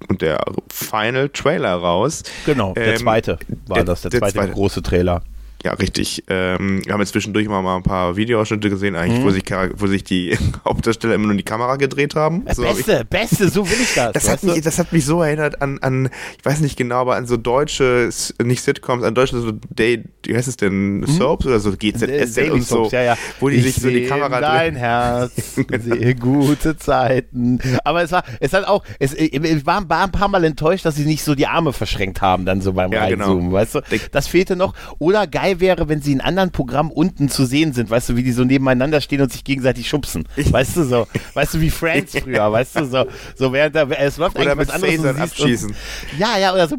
[0.09, 2.22] und der Final Trailer raus.
[2.44, 5.22] Genau, der ähm, zweite war der, das, der, der zweite, zweite große Trailer.
[5.64, 6.25] Ja, richtig.
[6.29, 9.25] Ähm, wir haben jetzt zwischendurch immer mal ein paar Videoausschnitte gesehen, eigentlich, mhm.
[9.25, 12.45] wo, sich, wo sich die Hauptdarsteller immer nur die Kamera gedreht haben.
[12.53, 14.12] So beste, hab beste, so will ich das.
[14.12, 17.16] Das hat, mich, das hat mich so erinnert an, an, ich weiß nicht genau, aber
[17.16, 18.11] an so deutsche,
[18.42, 21.07] nicht Sitcoms, an deutsche, so Day, wie heißt es denn, mhm.
[21.07, 23.19] Soaps oder so, GZSZ und so, ja, ja.
[23.40, 24.77] wo die ich sich so die Kamera dein drehen.
[24.77, 25.33] Herz,
[25.81, 27.61] sehe gute Zeiten.
[27.83, 30.97] Aber es war, es hat auch, es, ich war, war ein paar Mal enttäuscht, dass
[30.97, 33.25] sie nicht so die Arme verschränkt haben, dann so beim ja, genau.
[33.25, 33.57] Reinzoomen, genau.
[33.57, 33.81] weißt du?
[34.12, 34.75] Das fehlte noch.
[34.99, 38.22] Oder geil wäre, wenn sie in anderen Programmen unten zu sehen sind, weißt du, wie
[38.22, 40.26] die so nebeneinander stehen und sich gegenseitig schubsen.
[40.37, 44.16] Weißt du so, weißt du, wie Friends früher, weißt du, so, so während da, es
[44.16, 45.20] läuft oder eigentlich was anderes.
[45.20, 45.70] abschießen.
[45.70, 46.76] Und, ja, ja, oder so,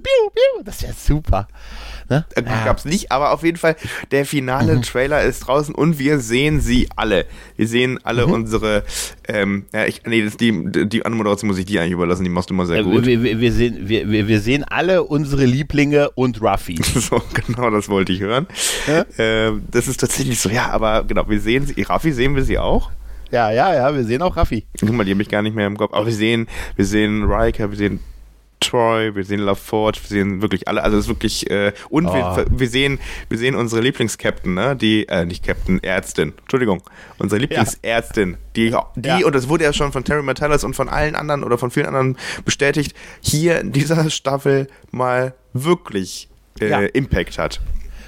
[0.63, 1.47] das wäre super.
[2.09, 2.25] Ne?
[2.35, 2.65] Äh, ja.
[2.65, 3.75] Gab's nicht, aber auf jeden Fall,
[4.11, 4.81] der finale mhm.
[4.81, 7.25] Trailer ist draußen und wir sehen sie alle.
[7.55, 8.33] Wir sehen alle mhm.
[8.33, 8.83] unsere,
[9.27, 12.49] ähm, ja, ich, nee, das, die, die Anmoderation muss ich dir eigentlich überlassen, die machst
[12.49, 13.05] du immer sehr äh, gut.
[13.05, 16.77] Wir, wir, wir, sehen, wir, wir sehen alle unsere Lieblinge und Ruffy.
[16.81, 18.47] so, genau, das wollte ich hören.
[19.17, 22.57] Ähm, das ist tatsächlich so, ja, aber genau, wir sehen sie, Ruffy sehen wir sie
[22.57, 22.91] auch.
[23.31, 24.65] Ja, ja, ja, wir sehen auch Raffi.
[24.79, 25.93] Guck mal, die habe ich gar nicht mehr im Kopf.
[25.93, 27.99] Aber wir sehen, wir sehen Riker, wir sehen
[28.59, 32.13] Troy, wir sehen LaForge, wir sehen wirklich alle, also es ist wirklich, äh, und oh.
[32.13, 36.81] wir, wir, sehen, wir sehen unsere Lieblingskapten, ne, die, äh, nicht Captain, Ärztin, Entschuldigung,
[37.19, 38.37] unsere Lieblingsärztin, ja.
[38.55, 39.25] die, die, ja.
[39.25, 41.85] und das wurde ja schon von Terry Metallis und von allen anderen oder von vielen
[41.85, 46.79] anderen bestätigt, hier in dieser Staffel mal wirklich äh, ja.
[46.81, 47.61] Impact hat.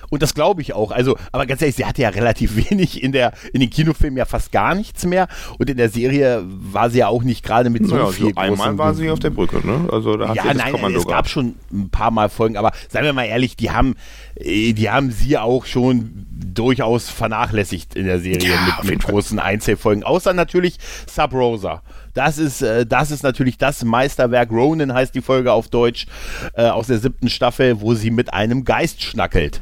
[0.09, 0.91] Und das glaube ich auch.
[0.91, 4.25] Also, aber ganz ehrlich, sie hatte ja relativ wenig in der, in den Kinofilmen ja
[4.25, 5.27] fast gar nichts mehr.
[5.57, 8.35] Und in der Serie war sie ja auch nicht gerade mit so ja, viel so
[8.35, 9.87] Einmal war sie auf der Brücke, ne?
[9.91, 11.29] Also da hat ja, nein, Kommando es gab gehabt.
[11.29, 13.95] schon ein paar Mal Folgen, aber seien wir mal ehrlich, die haben,
[14.35, 19.39] äh, die haben sie auch schon durchaus vernachlässigt in der Serie ja, mit, mit großen
[19.39, 20.03] Einzelfolgen.
[20.03, 21.81] Außer natürlich Sub Rosa.
[22.19, 24.51] Das ist, äh, das ist natürlich das Meisterwerk.
[24.51, 26.05] Ronin heißt die Folge auf Deutsch
[26.53, 29.61] äh, aus der siebten Staffel, wo sie mit einem Geist schnackelt.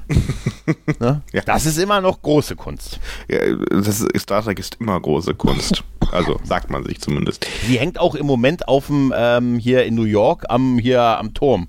[0.99, 1.21] ne?
[1.31, 1.41] ja.
[1.45, 2.99] Das ist immer noch große Kunst.
[3.29, 3.37] Ja,
[3.69, 5.83] das ist, Star Trek ist immer große Kunst.
[6.11, 7.45] Also sagt man sich zumindest.
[7.67, 11.35] Sie hängt auch im Moment auf dem ähm, hier in New York am hier am
[11.35, 11.67] Turm.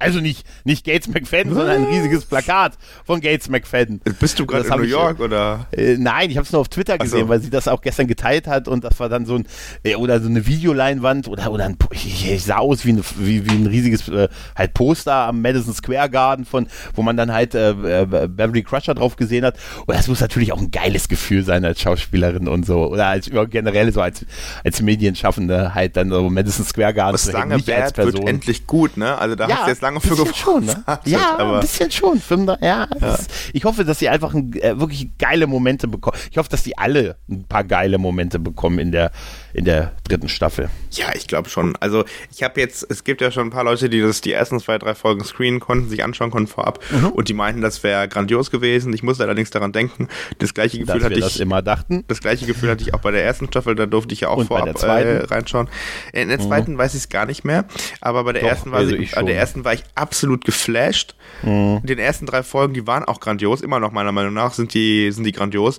[0.00, 4.00] Also nicht, nicht Gates McFadden, sondern ein riesiges Plakat von Gates McFadden.
[4.20, 5.66] Bist du gerade in New York ich, oder?
[5.72, 7.28] Äh, nein, ich habe es nur auf Twitter gesehen, so.
[7.28, 9.46] weil sie das auch gestern geteilt hat und das war dann so ein
[9.82, 13.44] äh, oder so eine Videoleinwand oder oder ein, ich, ich sah aus wie, eine, wie,
[13.44, 17.56] wie ein riesiges äh, halt Poster am Madison Square Garden von, wo man dann halt
[17.56, 19.56] äh, äh, Beverly Crusher drauf gesehen hat.
[19.86, 23.28] Und das muss natürlich auch ein geiles Gefühl sein als Schauspielerin und so oder als
[23.50, 24.24] generell so als
[24.64, 27.12] als Medienschaffende halt dann so Madison Square Garden.
[27.12, 29.18] Das lange Bad wird endlich gut, ne?
[29.18, 29.56] Also da ja.
[29.56, 30.84] hast du jetzt lange für schon, ne?
[31.04, 32.20] Ja, aber ein bisschen schon.
[32.60, 33.14] Ja, ja.
[33.14, 36.16] Ist, ich hoffe, dass sie einfach ein, äh, wirklich geile Momente bekommen.
[36.30, 39.10] Ich hoffe, dass sie alle ein paar geile Momente bekommen in der,
[39.52, 40.70] in der dritten Staffel.
[40.92, 41.76] Ja, ich glaube schon.
[41.76, 44.60] Also ich habe jetzt, es gibt ja schon ein paar Leute, die das die ersten
[44.60, 47.08] zwei, drei Folgen screenen konnten, sich anschauen konnten vorab mhm.
[47.08, 48.92] und die meinten, das wäre grandios gewesen.
[48.92, 51.32] Ich musste allerdings daran denken, das gleiche Gefühl Dass hatte wir ich.
[51.32, 52.04] Das immer dachten.
[52.08, 54.38] Das gleiche Gefühl hatte ich auch bei der ersten Staffel, da durfte ich ja auch
[54.38, 55.68] und vorab äh, reinschauen.
[56.12, 56.78] In der zweiten mhm.
[56.78, 57.64] weiß ich es gar nicht mehr,
[58.00, 61.14] aber bei der Doch, ersten war also ich, bei der ersten war ich absolut geflasht.
[61.42, 61.80] Mhm.
[61.82, 65.10] Den ersten drei Folgen, die waren auch grandios, immer noch meiner Meinung nach sind die,
[65.12, 65.78] sind die grandios.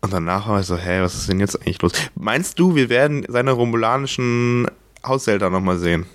[0.00, 1.92] Und danach war ich so, hä, was ist denn jetzt eigentlich los?
[2.14, 4.66] Meinst du, wir werden seine romulanischen
[5.04, 6.06] Haushälter nochmal sehen?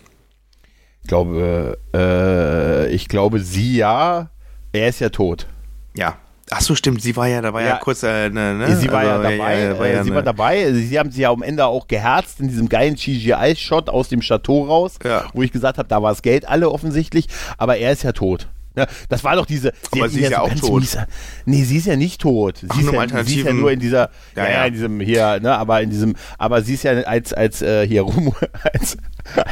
[1.02, 4.30] Ich glaube, äh, ich glaube, sie ja.
[4.72, 5.48] Er ist ja tot.
[5.96, 6.18] Ja.
[6.56, 7.02] Ach so, stimmt.
[7.02, 8.76] Sie war ja, da war ja, ja kurz, äh, ne, ne?
[8.76, 9.60] Sie war also, ja dabei.
[9.60, 10.16] Ja, war ja äh, sie ne.
[10.16, 10.72] war dabei.
[10.74, 14.66] Sie haben sie ja am Ende auch geherzt in diesem geilen CGI-Shot aus dem Chateau
[14.66, 15.00] raus,
[15.34, 17.28] wo ich gesagt habe, da war das Geld alle offensichtlich.
[17.58, 18.48] Aber er ist ja tot.
[18.76, 19.72] Ja, das war doch diese.
[19.92, 20.82] Sie aber sie ist ja, so auch tot.
[20.82, 20.98] Mies,
[21.46, 22.58] nee, sie ist ja nicht tot.
[22.58, 24.10] Sie, Ach, ist, ja, sie ist ja nur in dieser.
[24.36, 26.16] Ja, ja, in diesem hier, ne, aber in diesem.
[26.40, 28.34] Aber sie ist ja als, als äh, hier rum,
[28.74, 28.98] als,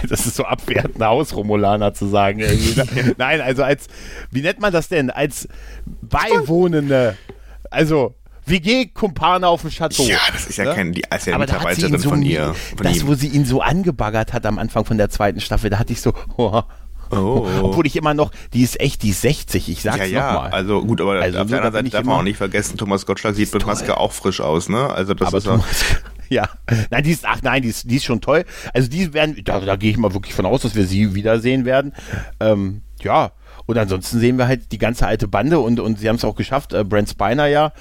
[0.10, 2.40] das ist so abwertend, Hausromulaner zu sagen.
[2.40, 3.14] Irgendwie, ne?
[3.18, 3.88] Nein, also als.
[4.32, 5.12] Wie nennt man das denn?
[5.12, 5.48] Als
[6.02, 7.16] Beiwohnende.
[7.70, 8.16] Also.
[8.44, 10.04] WG-Kumpane auf dem Chateau.
[10.04, 10.74] Ja, das ist ja ne?
[10.74, 12.56] kein, die ist ja Aber Mitarbeiterin so von ihr.
[12.76, 13.08] Von das, ihm.
[13.08, 16.02] wo sie ihn so angebaggert hat am Anfang von der zweiten Staffel, da hatte ich
[16.02, 16.64] so, oh,
[17.12, 17.48] Oh.
[17.62, 20.34] Obwohl ich immer noch, die ist echt, die ist 60, ich sag's ja, ja.
[20.34, 20.52] nochmal.
[20.52, 23.36] Also gut, aber also auf der anderen Seite darf man auch nicht vergessen, Thomas Gottschalk
[23.36, 24.90] sieht mit Maske auch frisch aus, ne?
[24.90, 25.86] Also das aber ist Thomas,
[26.30, 26.50] ja.
[26.90, 28.46] Nein, die ist, ach nein, die ist, die ist schon toll.
[28.74, 31.66] Also die werden, da, da gehe ich mal wirklich von aus, dass wir sie wiedersehen
[31.66, 31.94] werden.
[32.40, 33.32] Ähm, ja,
[33.66, 36.36] und ansonsten sehen wir halt die ganze alte Bande und, und sie haben es auch
[36.36, 37.74] geschafft, äh, Brent Spiner ja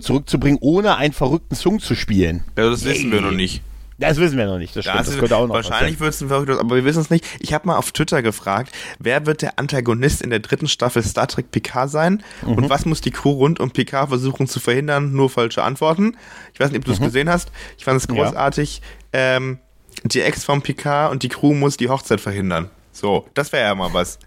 [0.00, 2.44] zurückzubringen, ohne einen verrückten Song zu spielen.
[2.56, 3.12] Ja, das wissen hey.
[3.12, 3.62] wir noch nicht.
[3.98, 4.74] Das wissen wir noch nicht.
[4.74, 5.00] Das, stimmt.
[5.00, 7.24] das, das könnte auch noch Wahrscheinlich wird es ein verrücktes, aber wir wissen es nicht.
[7.40, 11.28] Ich habe mal auf Twitter gefragt, wer wird der Antagonist in der dritten Staffel Star
[11.28, 12.54] Trek Picard sein mhm.
[12.54, 15.12] und was muss die Crew rund um Picard versuchen zu verhindern?
[15.12, 16.16] Nur falsche Antworten.
[16.54, 17.04] Ich weiß nicht, ob du es mhm.
[17.04, 17.52] gesehen hast.
[17.78, 18.80] Ich fand es großartig.
[19.14, 19.36] Ja.
[19.36, 19.58] Ähm,
[20.04, 22.70] die Ex von Picard und die Crew muss die Hochzeit verhindern.
[22.92, 24.18] So, das wäre ja mal was.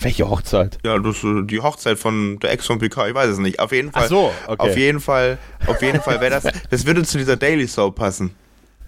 [0.00, 0.78] Welche Hochzeit?
[0.84, 3.60] Ja, das, die Hochzeit von der Ex von Picard, ich weiß es nicht.
[3.60, 4.02] Auf jeden Fall.
[4.04, 4.70] Ach so, okay.
[4.70, 8.34] Auf jeden Fall, auf jeden Fall wäre das, das würde zu dieser Daily Soap passen.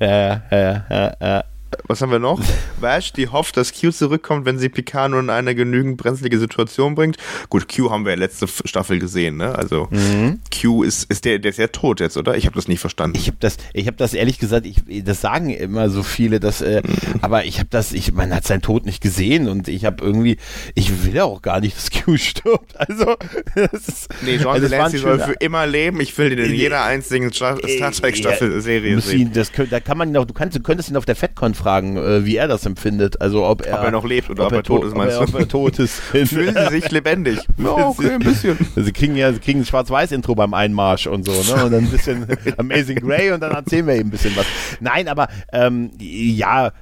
[0.00, 1.57] Ja, ja, ja, ja.
[1.86, 2.40] Was haben wir noch?
[2.80, 6.94] Vash, die hofft, dass Q zurückkommt, wenn sie Picard nur in eine genügend brenzlige Situation
[6.94, 7.16] bringt.
[7.48, 9.54] Gut, Q haben wir ja letzte Staffel gesehen, ne?
[9.54, 10.40] Also mhm.
[10.54, 12.36] Q ist, ist der, der ist ja tot jetzt, oder?
[12.36, 13.16] Ich habe das nicht verstanden.
[13.18, 16.60] Ich habe das, ich habe das ehrlich gesagt, ich, das sagen immer so viele, dass,
[16.60, 17.20] äh, mhm.
[17.20, 20.38] aber ich habe das, ich, man hat seinen Tod nicht gesehen und ich habe irgendwie,
[20.74, 22.78] ich will ja auch gar nicht, dass Q stirbt.
[22.78, 23.16] Also,
[23.54, 26.00] das ist, nee, John also Delancey soll für immer leben.
[26.00, 29.20] Ich will den in jeder einzigen Star Trek Staffel Serie sehen.
[29.20, 31.54] Ihn, das, da kann man ihn auch, du kannst, du könntest ihn auf der FedCon
[31.58, 33.20] fragen, äh, wie er das empfindet.
[33.20, 35.22] Also ob er, ob er noch lebt oder ob, er, tot ist, meinst du?
[35.22, 35.94] Ob er tot ist.
[36.00, 37.38] Fühlen sie sich lebendig?
[37.58, 38.56] Ja, okay, ein bisschen.
[38.76, 41.64] Sie kriegen ja sie kriegen ein Schwarz-Weiß-Intro beim Einmarsch und so, ne?
[41.64, 44.46] Und dann ein bisschen Amazing Grey und dann erzählen wir eben ein bisschen was.
[44.80, 46.72] Nein, aber ähm, ja,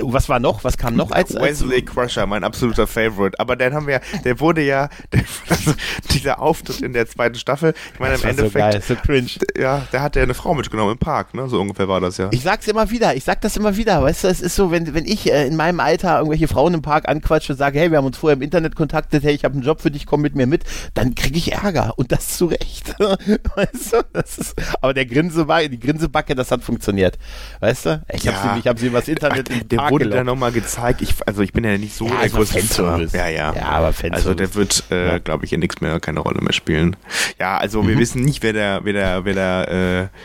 [0.00, 0.64] was war noch?
[0.64, 3.38] Was kam noch als, als Wesley Crusher, mein absoluter Favorite.
[3.38, 5.22] Aber dann haben wir, der wurde ja, der,
[6.10, 9.30] dieser Auftritt in der zweiten Staffel, ich meine, im Endeffekt, so, geil, so cringe.
[9.56, 11.48] ja, der hat ja eine Frau mitgenommen im Park, ne?
[11.48, 12.28] So ungefähr war das ja.
[12.32, 14.94] Ich sag's immer wieder, ich sag das immer wieder, weißt du, es ist so, wenn,
[14.94, 17.98] wenn ich äh, in meinem Alter irgendwelche Frauen im Park anquatsche und sage, hey, wir
[17.98, 20.34] haben uns vorher im Internet kontaktet, hey, ich habe einen Job für dich, komm mit
[20.34, 22.94] mir mit, dann kriege ich Ärger und das zu Recht.
[22.98, 27.18] weißt du, das ist, aber der Grinsebacke, die Grinsebacke, das hat funktioniert.
[27.60, 28.02] Weißt du?
[28.12, 28.54] Ich habe ja.
[28.54, 31.42] sie, ich hab sie übers Internet Ach, Der Park wurde dann nochmal gezeigt, ich, also
[31.42, 33.16] ich bin ja nicht so ja, der größte Fanservice.
[33.16, 33.54] Ja, ja.
[33.54, 34.14] Ja, aber Fanservice.
[34.14, 35.18] Also der wird, äh, ja.
[35.18, 36.96] glaube ich, in nichts mehr, keine Rolle mehr spielen.
[37.38, 37.88] Ja, also mhm.
[37.88, 40.18] wir wissen nicht, wer der, wer der, wer der, äh,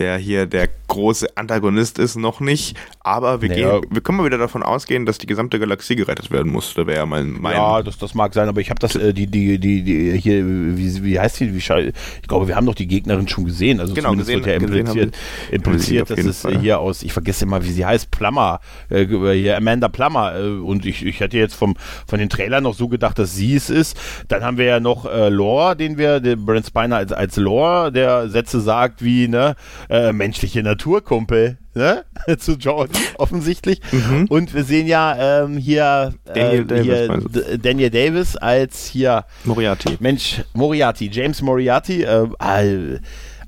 [0.00, 2.76] wer hier der große Antagonist ist, noch nicht.
[3.00, 3.78] Aber wir, naja.
[3.78, 6.74] gehen, wir können mal wieder davon ausgehen, dass die gesamte Galaxie gerettet werden muss.
[6.74, 7.54] Da wäre ja mein, mein.
[7.54, 10.44] Ja, das, das mag sein, aber ich habe das, äh, die, die, die, die, hier,
[10.44, 11.54] wie, wie heißt die?
[11.54, 13.78] Wie, ich glaube, wir haben doch die Gegnerin schon gesehen.
[13.78, 15.16] Also genau, zumindest gesehen, wird ja impliziert,
[15.52, 16.58] impliziert dass es Fall.
[16.58, 20.34] hier aus, ich vergesse immer, wie sie heißt, Plummer, äh, hier Amanda Plummer.
[20.34, 23.54] Äh, und ich, ich hätte jetzt vom, von den Trailern noch so gedacht, dass sie
[23.54, 23.98] es ist.
[24.28, 27.92] Dann haben wir ja noch äh, Lore, den wir, den Brent Spiner als, als Lore,
[27.92, 29.56] der Sätze sagt wie, ne,
[29.90, 32.04] äh, menschliche Naturkumpel ne?
[32.38, 33.80] zu Jordan offensichtlich.
[33.90, 34.26] Mhm.
[34.28, 39.96] Und wir sehen ja ähm, hier, Daniel, äh, Davis, hier Daniel Davis als hier Moriarty.
[40.00, 42.02] Mensch, Moriarty, James Moriarty.
[42.02, 42.98] Äh, also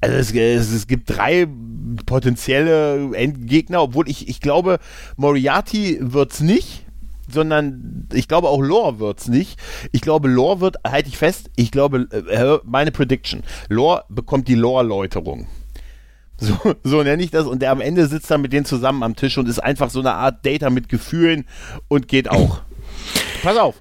[0.00, 1.46] es, es, es, gibt drei
[2.07, 4.78] potenzielle Endgegner, obwohl ich, ich glaube,
[5.16, 6.85] Moriarty wird's nicht
[7.31, 9.59] sondern ich glaube auch Lore wird's nicht.
[9.90, 14.55] Ich glaube, Lore wird, halte ich fest, ich glaube, äh, meine Prediction, Lore bekommt die
[14.55, 15.46] Lore-Läuterung.
[16.42, 17.46] So, so nenne ich das.
[17.46, 20.00] Und der am Ende sitzt dann mit denen zusammen am Tisch und ist einfach so
[20.00, 21.44] eine Art Data mit Gefühlen
[21.87, 22.62] und geht auch.
[23.42, 23.81] Pass auf.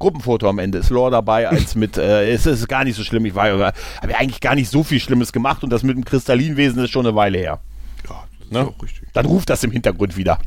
[0.00, 3.24] Gruppenfoto am Ende ist Lore dabei, als mit, äh, es ist gar nicht so schlimm,
[3.24, 3.72] ich war, habe
[4.08, 7.06] ja eigentlich gar nicht so viel Schlimmes gemacht und das mit dem Kristallinwesen ist schon
[7.06, 7.60] eine Weile her.
[8.08, 8.66] Ja, das ist ne?
[8.66, 9.08] auch richtig.
[9.12, 10.40] Dann ruft das im Hintergrund wieder.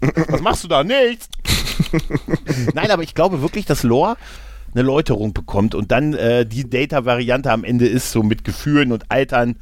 [0.00, 0.82] Was machst du da?
[0.82, 1.28] Nichts.
[2.74, 4.16] Nein, aber ich glaube wirklich, dass Lore
[4.72, 9.10] eine Läuterung bekommt und dann äh, die Data-Variante am Ende ist, so mit Gefühlen und
[9.10, 9.56] Altern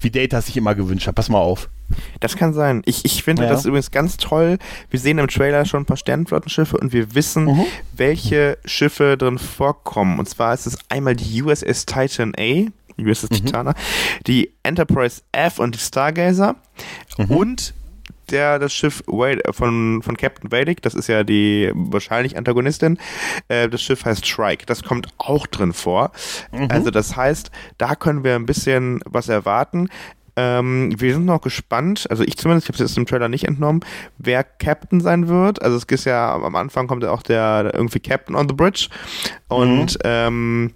[0.00, 1.14] wie Data sich immer gewünscht hat.
[1.14, 1.68] Pass mal auf.
[2.20, 2.82] Das kann sein.
[2.86, 3.48] Ich, ich finde ja.
[3.48, 4.58] das übrigens ganz toll.
[4.90, 7.66] Wir sehen im Trailer schon ein paar Sternenflottenschiffe und wir wissen, mhm.
[7.96, 10.18] welche Schiffe drin vorkommen.
[10.18, 12.66] Und zwar ist es einmal die USS Titan A,
[12.98, 13.34] USS mhm.
[13.34, 13.74] Titana,
[14.26, 16.56] die Enterprise F und die Stargazer
[17.18, 17.24] mhm.
[17.26, 17.74] und
[18.30, 22.98] der das Schiff von, von Captain Vedic, das ist ja die wahrscheinlich Antagonistin,
[23.48, 26.12] äh, das Schiff heißt Shrike, das kommt auch drin vor.
[26.52, 26.68] Mhm.
[26.70, 29.88] Also das heißt, da können wir ein bisschen was erwarten.
[30.36, 33.44] Ähm, wir sind noch gespannt, also ich zumindest, ich habe es jetzt im Trailer nicht
[33.44, 33.80] entnommen,
[34.18, 35.60] wer Captain sein wird.
[35.60, 38.88] Also es ist ja, am Anfang kommt ja auch der irgendwie Captain on the Bridge
[39.48, 39.98] und mhm.
[40.04, 40.72] ähm,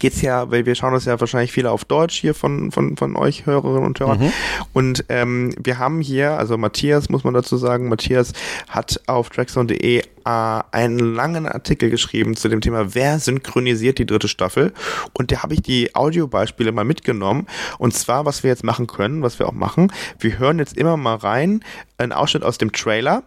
[0.01, 3.15] geht's ja, weil wir schauen das ja wahrscheinlich viele auf Deutsch hier von, von, von
[3.15, 4.19] euch Hörerinnen und Hörern.
[4.19, 4.33] Mhm.
[4.73, 8.33] Und ähm, wir haben hier, also Matthias muss man dazu sagen, Matthias
[8.67, 14.27] hat auf trackzone.de äh, einen langen Artikel geschrieben zu dem Thema, wer synchronisiert die dritte
[14.27, 14.73] Staffel.
[15.13, 17.45] Und da habe ich die Audiobeispiele mal mitgenommen.
[17.77, 20.97] Und zwar, was wir jetzt machen können, was wir auch machen, wir hören jetzt immer
[20.97, 21.63] mal rein,
[21.99, 23.23] einen Ausschnitt aus dem Trailer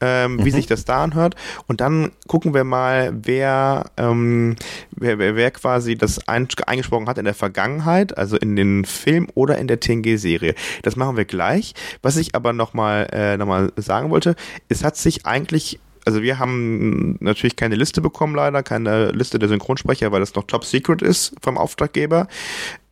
[0.00, 0.54] ähm, wie mhm.
[0.54, 1.34] sich das da anhört.
[1.66, 4.56] Und dann gucken wir mal, wer, ähm,
[4.90, 9.28] wer, wer, wer quasi das ein, eingesprochen hat in der Vergangenheit, also in den Film
[9.34, 10.54] oder in der TNG-Serie.
[10.82, 11.74] Das machen wir gleich.
[12.02, 14.36] Was ich aber nochmal äh, noch sagen wollte,
[14.68, 19.48] es hat sich eigentlich also wir haben natürlich keine Liste bekommen, leider, keine Liste der
[19.48, 22.28] Synchronsprecher, weil das noch top secret ist vom Auftraggeber.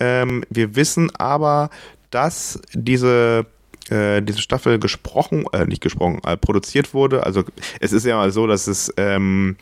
[0.01, 1.71] Ähm, wir wissen aber,
[2.11, 3.47] dass diese
[3.91, 7.25] äh, diese Staffel gesprochen, äh, nicht gesprochen, äh, produziert wurde.
[7.25, 7.45] Also
[7.81, 9.57] es ist ja mal so, dass es, ähm,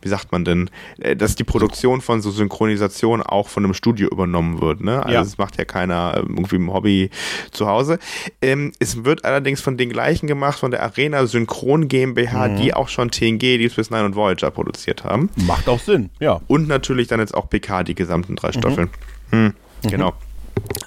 [0.00, 4.08] wie sagt man denn, äh, dass die Produktion von so Synchronisation auch von einem Studio
[4.08, 4.80] übernommen wird.
[4.80, 5.04] Ne?
[5.04, 7.10] Also es macht ja keiner ähm, irgendwie im Hobby
[7.50, 7.98] zu Hause.
[8.40, 12.56] Ähm, es wird allerdings von den gleichen gemacht, von der Arena Synchron GmbH, mhm.
[12.56, 15.28] die auch schon TNG, Deep Space Nine und Voyager produziert haben.
[15.36, 16.40] Macht auch Sinn, ja.
[16.46, 18.52] Und natürlich dann jetzt auch PK, die gesamten drei mhm.
[18.52, 18.90] Staffeln.
[19.30, 19.52] Hm,
[19.84, 20.12] mhm.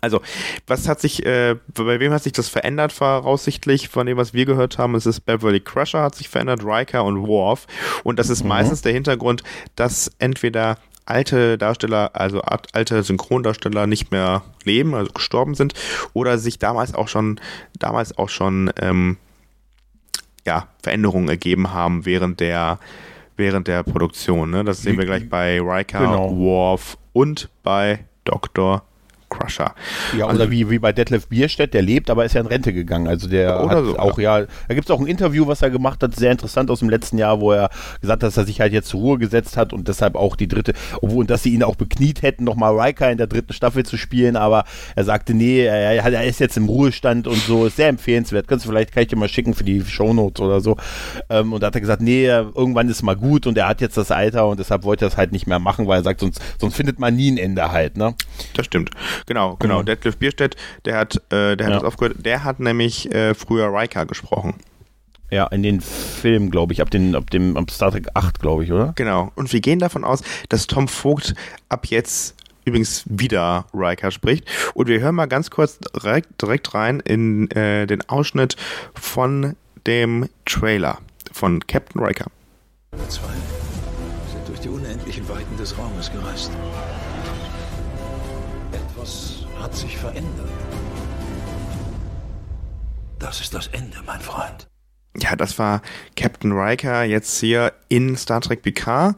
[0.01, 0.21] Also,
[0.67, 4.45] was hat sich, äh, bei wem hat sich das verändert, voraussichtlich, von dem, was wir
[4.45, 4.95] gehört haben?
[4.95, 7.67] Es ist Beverly Crusher hat sich verändert, Riker und Worf.
[8.03, 8.49] Und das ist mhm.
[8.49, 9.43] meistens der Hintergrund,
[9.75, 15.73] dass entweder alte Darsteller, also alte Synchrondarsteller nicht mehr leben, also gestorben sind,
[16.13, 17.39] oder sich damals auch schon,
[17.77, 19.17] damals auch schon, ähm,
[20.45, 22.79] ja, Veränderungen ergeben haben während der,
[23.36, 24.51] während der Produktion.
[24.51, 24.63] Ne?
[24.63, 26.36] Das sehen wir gleich bei Riker, genau.
[26.38, 28.84] Worf und bei Dr.
[29.39, 29.73] Crusher.
[30.17, 32.73] Ja, also, oder wie, wie bei Detlef Bierstedt, der lebt, aber ist ja in Rente
[32.73, 33.08] gegangen.
[33.08, 36.04] Also der hat so, auch, ja, da gibt es auch ein Interview, was er gemacht
[36.04, 37.69] hat, sehr interessant aus dem letzten Jahr, wo er
[38.02, 40.47] gesagt hat, dass er sich halt jetzt zur Ruhe gesetzt hat und deshalb auch die
[40.47, 43.97] dritte, obwohl, dass sie ihn auch bekniet hätten, nochmal Riker in der dritten Staffel zu
[43.97, 47.88] spielen, aber er sagte, nee, er, er ist jetzt im Ruhestand und so, ist sehr
[47.88, 48.47] empfehlenswert.
[48.47, 50.78] Kannst du vielleicht, kann ich dir mal schicken für die Shownotes oder so.
[51.30, 53.97] Ähm, und da hat er gesagt, nee, irgendwann ist mal gut und er hat jetzt
[53.97, 56.41] das Alter und deshalb wollte er es halt nicht mehr machen, weil er sagt, sonst,
[56.60, 58.15] sonst findet man nie ein Ende halt, ne?
[58.54, 58.91] Das stimmt.
[59.30, 59.82] Genau, genau.
[59.82, 59.86] Mhm.
[59.86, 61.80] Detlef Bierstedt, der hat, äh, der hat ja.
[61.80, 62.26] das aufgehört.
[62.26, 64.56] Der hat nämlich äh, früher Riker gesprochen.
[65.30, 68.63] Ja, in den Filmen, glaube ich, ab, den, ab dem ab Star Trek 8, glaube
[68.63, 68.94] ich, oder?
[68.96, 69.32] Genau.
[69.36, 71.36] Und wir gehen davon aus, dass Tom Vogt
[71.70, 72.34] ab jetzt
[72.65, 74.46] übrigens wieder Riker spricht.
[74.74, 78.56] Und wir hören mal ganz kurz direkt, direkt rein in äh, den Ausschnitt
[78.96, 80.98] von dem Trailer
[81.32, 82.26] von Captain Riker.
[83.10, 83.28] Zwei
[84.32, 86.52] sind durch die unendlichen Weiten des Raumes gereist
[89.60, 90.50] hat sich verändert.
[93.19, 94.67] Das ist das Ende, mein Freund.
[95.17, 95.82] Ja, das war
[96.15, 99.15] Captain Riker jetzt hier in Star Trek Picard.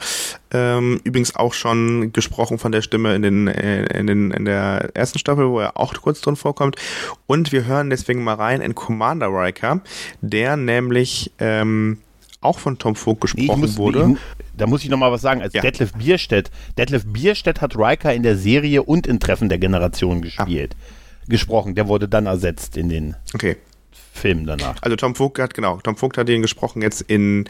[0.51, 4.89] Ähm, übrigens auch schon gesprochen von der Stimme in, den, äh, in, den, in der
[4.93, 6.77] ersten Staffel, wo er auch kurz drin vorkommt.
[7.27, 9.82] Und wir hören deswegen mal rein in Commander Riker,
[10.21, 11.99] der nämlich ähm,
[12.39, 14.15] auch von Tom Vogt gesprochen muss, wurde.
[14.57, 15.41] Da muss ich noch mal was sagen.
[15.41, 15.61] Als ja.
[15.61, 20.75] Detlef Bierstedt, Detlef Bierstedt hat Riker in der Serie und in Treffen der Generation gespielt.
[20.79, 21.29] Ah.
[21.29, 21.75] Gesprochen.
[21.75, 23.57] Der wurde dann ersetzt in den okay.
[24.13, 24.75] Filmen danach.
[24.81, 27.45] Also Tom Vogt hat, genau, Tom Vogt hat ihn gesprochen jetzt in,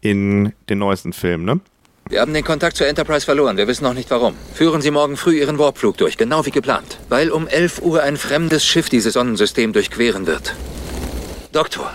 [0.00, 1.60] in den neuesten Filmen, ne?
[2.08, 3.56] Wir haben den Kontakt zur Enterprise verloren.
[3.56, 4.36] Wir wissen noch nicht warum.
[4.54, 6.98] Führen Sie morgen früh Ihren Warpflug durch, genau wie geplant.
[7.08, 10.54] Weil um 11 Uhr ein fremdes Schiff dieses Sonnensystem durchqueren wird.
[11.50, 11.92] Doktor,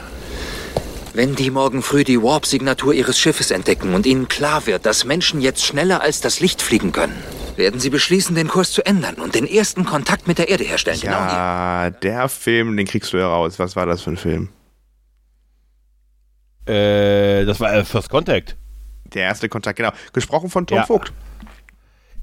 [1.13, 5.41] wenn die morgen früh die Warp-Signatur ihres Schiffes entdecken und ihnen klar wird, dass Menschen
[5.41, 7.15] jetzt schneller als das Licht fliegen können,
[7.58, 11.00] werden sie beschließen, den Kurs zu ändern und den ersten Kontakt mit der Erde herstellen.
[11.02, 13.60] Genau ja, genau der Film, den kriegst du heraus.
[13.60, 14.50] Was war das für ein Film?
[16.65, 18.56] Äh, das war äh, First Contact.
[19.13, 19.91] Der erste Kontakt, genau.
[20.13, 20.86] Gesprochen von Tom ja.
[20.86, 21.12] Vogt.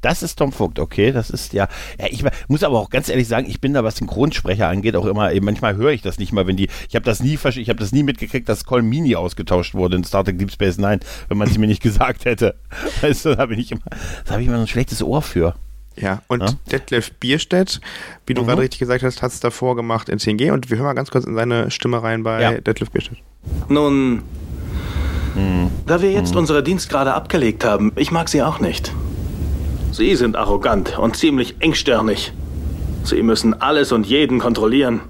[0.01, 1.13] Das ist Tom Vogt, okay.
[1.13, 1.69] Das ist ja.
[1.99, 5.07] ja ich muss aber auch ganz ehrlich sagen, ich bin da, was Synchronsprecher angeht, auch
[5.07, 6.69] immer, manchmal höre ich das nicht mal, wenn die.
[6.89, 10.25] Ich habe das nie ich habe das nie mitgekriegt, dass Colmini ausgetauscht wurde in Star
[10.25, 12.55] Trek Deep Space Nine, wenn man es mir nicht gesagt hätte.
[13.01, 13.83] Weißt du, da bin ich immer,
[14.25, 15.55] da habe ich immer ein schlechtes Ohr für.
[16.01, 16.49] Ja, und ja?
[16.71, 17.81] Detlef Bierstedt,
[18.27, 18.47] wie du mhm.
[18.47, 21.11] gerade richtig gesagt hast, hat es davor gemacht in CNG und wir hören mal ganz
[21.11, 22.53] kurz in seine Stimme rein bei ja.
[22.53, 23.19] Detlef Bierstedt.
[23.69, 24.23] Nun,
[25.35, 25.71] hm.
[25.87, 26.39] da wir jetzt hm.
[26.39, 28.93] unsere Dienstgrade abgelegt haben, ich mag sie auch nicht.
[29.93, 32.33] Sie sind arrogant und ziemlich engstirnig.
[33.05, 35.01] Sie müssen alles und jeden kontrollieren.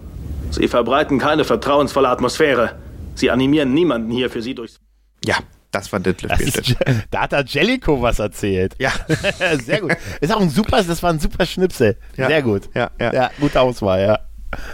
[0.51, 2.77] Sie verbreiten keine vertrauensvolle Atmosphäre.
[3.15, 4.81] Sie animieren niemanden hier für Sie durchs.
[5.25, 5.37] Ja,
[5.71, 6.75] das war Detlef das
[7.11, 8.75] Da hat der Jellico was erzählt.
[8.79, 8.93] Ja.
[9.65, 9.97] Sehr gut.
[10.21, 11.97] Ist auch ein super, das war ein super Schnipsel.
[12.17, 12.29] Ja.
[12.29, 12.71] Sehr gut.
[12.75, 13.13] Ja, ja.
[13.13, 14.19] ja gute Auswahl, ja.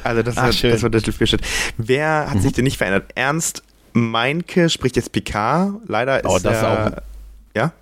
[0.05, 1.41] Also das, Ach, war, das war Detlef Bierstedt.
[1.79, 2.41] Wer hat mhm.
[2.41, 3.11] sich denn nicht verändert?
[3.15, 3.63] Ernst
[3.93, 5.81] Meinke spricht jetzt Picard.
[5.87, 7.03] Leider oh, ist oh, das er, auch.
[7.57, 7.73] Ja?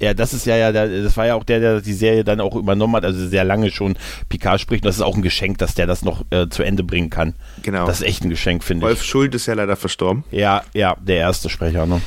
[0.00, 2.54] Ja, das ist ja, ja, das war ja auch der, der die Serie dann auch
[2.54, 3.96] übernommen hat, also sehr lange schon
[4.28, 4.84] Picard spricht.
[4.84, 7.34] Und das ist auch ein Geschenk, dass der das noch äh, zu Ende bringen kann.
[7.62, 7.86] Genau.
[7.86, 8.88] Das ist echt ein Geschenk, finde ich.
[8.88, 10.24] Wolf Schuld ist ja leider verstorben.
[10.30, 12.00] Ja, ja, der erste Sprecher, ne?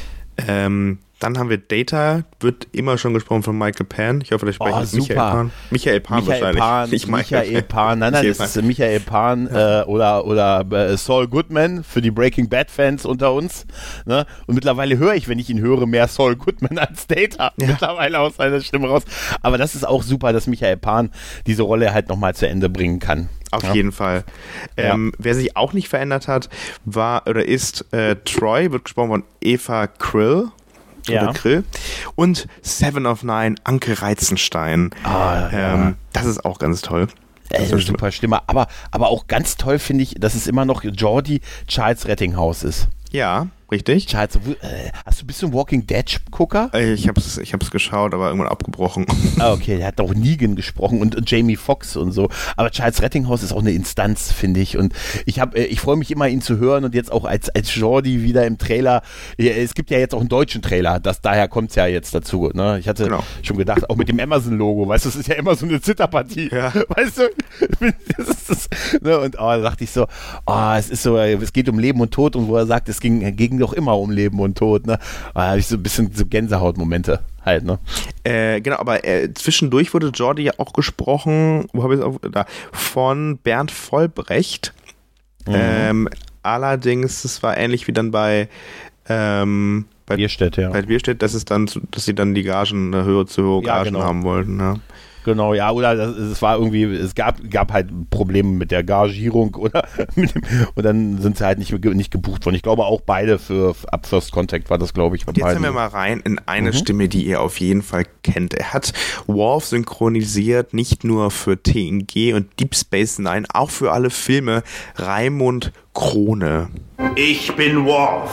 [0.48, 4.22] Ähm, Dann haben wir Data, wird immer schon gesprochen von Michael Pan.
[4.22, 5.32] Ich hoffe, das spreche Oh, ich Michael super.
[5.32, 5.52] Pan.
[5.70, 6.60] Michael Pan Michael wahrscheinlich.
[6.62, 10.98] Pan, nicht Michael Pan, nein, nein, Michael das ist Michael Pan äh, oder, oder äh,
[10.98, 13.68] Saul Goodman für die Breaking Bad-Fans unter uns.
[14.06, 14.26] Ne?
[14.48, 17.52] Und mittlerweile höre ich, wenn ich ihn höre, mehr Saul Goodman als Data.
[17.58, 17.68] Ja.
[17.68, 19.04] Mittlerweile aus seiner Stimme raus.
[19.44, 21.12] Aber das ist auch super, dass Michael Pan
[21.46, 23.30] diese Rolle halt nochmal zu Ende bringen kann.
[23.52, 23.74] Auf Ja.
[23.74, 24.24] jeden Fall.
[24.76, 26.50] Ähm, Wer sich auch nicht verändert hat,
[26.86, 30.48] war oder ist äh, Troy, wird gesprochen von Eva Krill.
[31.08, 31.24] Ja.
[31.24, 31.64] Oder Krill.
[32.16, 34.92] Und Seven of Nine, Anke Reizenstein.
[35.04, 35.74] Ah, ja.
[35.74, 37.08] ähm, das ist auch ganz toll.
[37.50, 38.42] Ey, Das ist super Stimme.
[38.48, 42.88] Aber, aber auch ganz toll finde ich, dass es immer noch Jordi Charles Rettinghaus ist.
[43.12, 44.08] Ja, richtig.
[44.08, 46.70] Charles, äh, hast du bist du ein Walking Dead Gucker?
[46.74, 49.06] Ich hab's, ich hab's geschaut, aber irgendwann abgebrochen.
[49.40, 52.30] Ah, okay, der hat auch Negan gesprochen und, und Jamie Foxx und so.
[52.58, 54.78] Aber Charles Rettinghaus ist auch eine Instanz, finde ich.
[54.78, 54.94] Und
[55.26, 57.74] ich habe, äh, ich freue mich immer, ihn zu hören und jetzt auch als, als
[57.76, 59.02] Jordi wieder im Trailer.
[59.38, 62.50] Es gibt ja jetzt auch einen deutschen Trailer, das, daher kommt's ja jetzt dazu.
[62.54, 62.78] Ne?
[62.80, 63.24] Ich hatte Genau.
[63.42, 66.50] schon gedacht, auch mit dem Amazon-Logo, weißt du, das ist ja immer so eine Zitterpartie.
[66.52, 66.72] Ja.
[66.90, 67.30] Weißt du?
[68.18, 68.70] Das ist das,
[69.02, 69.20] ne?
[69.20, 70.06] Und oh, da dachte ich so,
[70.46, 73.00] oh, es ist so, es geht um Leben und Tod und wo er sagt, es
[73.00, 74.86] ging, ging doch immer um Leben und Tod.
[74.86, 75.00] Ne?
[75.34, 77.80] Da habe ich so ein bisschen so Gänsehautmomente halt, ne?
[78.24, 82.46] Äh, genau, aber äh, zwischendurch wurde Jordi ja auch gesprochen, wo habe ich es da,
[82.72, 84.74] von Bernd Vollbrecht.
[85.48, 85.54] Mhm.
[85.56, 86.10] Ähm,
[86.44, 88.48] allerdings, das war ähnlich wie dann bei,
[89.10, 90.70] ähm, bei, Bierstedt, ja.
[90.70, 93.78] bei Bierstedt, dass es dann, dass sie dann die Gagen eine höhere zu hohe Ja,
[93.78, 94.06] Gagen genau.
[94.06, 94.60] haben wollten.
[94.60, 94.76] Ja.
[95.24, 99.56] Genau, ja, oder das, es war irgendwie, es gab, gab halt Probleme mit der Gagierung
[99.60, 100.42] oder mit dem,
[100.76, 102.56] und dann sind sie halt nicht, nicht gebucht worden.
[102.56, 105.22] Ich glaube auch beide für ab First Contact war das, glaube ich.
[105.22, 105.64] jetzt hören beiden.
[105.64, 106.76] wir mal rein in eine Mhm.
[106.76, 108.54] Stimme, die ihr auf jeden Fall kennt.
[108.54, 108.94] Er hat
[109.28, 114.64] Worf synchronisiert, nicht nur für TNG und Deep Space Nine, auch für alle Filme.
[114.96, 116.70] Raimund Krone.
[117.16, 118.32] Ich bin Worf,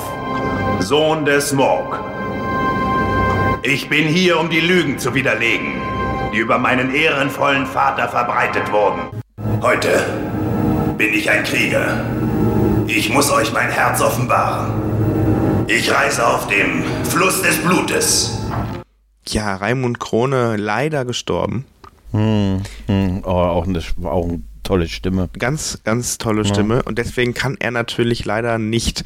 [0.80, 2.00] Sohn des Smog.
[3.62, 5.72] Ich bin hier, um die Lügen zu widerlegen,
[6.32, 9.22] die über meinen ehrenvollen Vater verbreitet wurden.
[9.62, 10.04] Heute
[10.96, 12.04] bin ich ein Krieger.
[12.86, 15.66] Ich muss euch mein Herz offenbaren.
[15.68, 18.38] Ich reise auf dem Fluss des Blutes.
[19.26, 21.66] Ja, Raimund Krone leider gestorben.
[22.12, 22.62] Hm,
[23.22, 25.28] oh, auch, eine, auch eine tolle Stimme.
[25.38, 26.82] Ganz, ganz tolle Stimme.
[26.82, 29.04] Und deswegen kann er natürlich leider nicht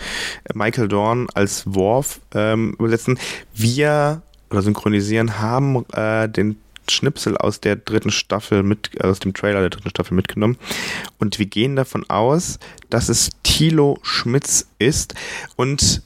[0.54, 3.18] Michael Dorn als Worf ähm, übersetzen.
[3.54, 6.56] Wir oder synchronisieren haben äh, den
[6.90, 10.56] Schnipsel aus der dritten Staffel mit, äh, aus dem Trailer der dritten Staffel mitgenommen.
[11.18, 12.58] Und wir gehen davon aus,
[12.90, 15.14] dass es Thilo Schmitz ist.
[15.56, 16.02] Und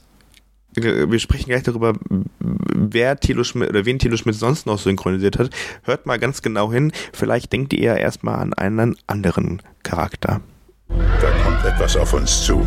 [0.79, 1.93] wir sprechen gleich darüber,
[2.39, 5.49] wer Thilo Schmidt oder wen Thilo Schmidt sonst noch synchronisiert hat.
[5.83, 6.91] Hört mal ganz genau hin.
[7.13, 10.41] Vielleicht denkt ihr erstmal an einen anderen Charakter.
[10.89, 12.65] Da kommt etwas auf uns zu.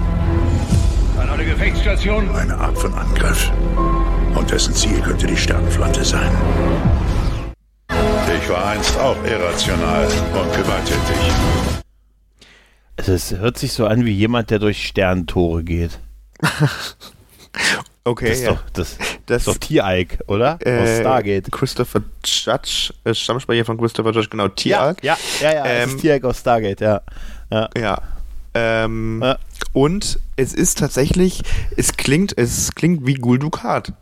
[1.19, 2.29] An eine Gefechtsstation?
[2.31, 3.51] Eine Art von Angriff.
[4.35, 6.31] Und dessen Ziel könnte die Sternenflotte sein.
[8.51, 11.33] War einst auch irrational und gewalttätig.
[12.97, 15.99] Also es hört sich so an wie jemand, der durch Sternentore geht.
[18.03, 18.53] Okay, Das ist ja.
[18.53, 18.97] doch, das,
[19.27, 20.55] Das- ist doch T-Ike, oder?
[20.55, 21.53] Aus Äh, Stargate.
[21.53, 25.05] Christopher Judge, äh, Stammsprecher von Christopher Judge, genau, Ja, Tialk.
[25.05, 27.03] ja, ja, ja, es Ähm, ist T-Ike aus Stargate, ja.
[27.53, 27.69] ja.
[27.77, 28.03] Ja.
[28.55, 29.37] Ähm, Ja.
[29.75, 31.43] Und es ist tatsächlich,
[31.77, 33.93] es klingt, es klingt wie Gul Dukat.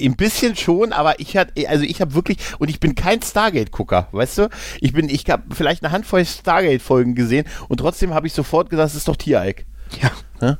[0.00, 4.08] Ein bisschen schon, aber ich hatte, also ich habe wirklich, und ich bin kein Stargate-Gucker,
[4.12, 4.48] weißt du?
[4.80, 8.90] Ich bin, ich habe vielleicht eine Handvoll Stargate-Folgen gesehen und trotzdem habe ich sofort gesagt,
[8.90, 9.64] es ist doch T-Ike.
[10.00, 10.10] Ja.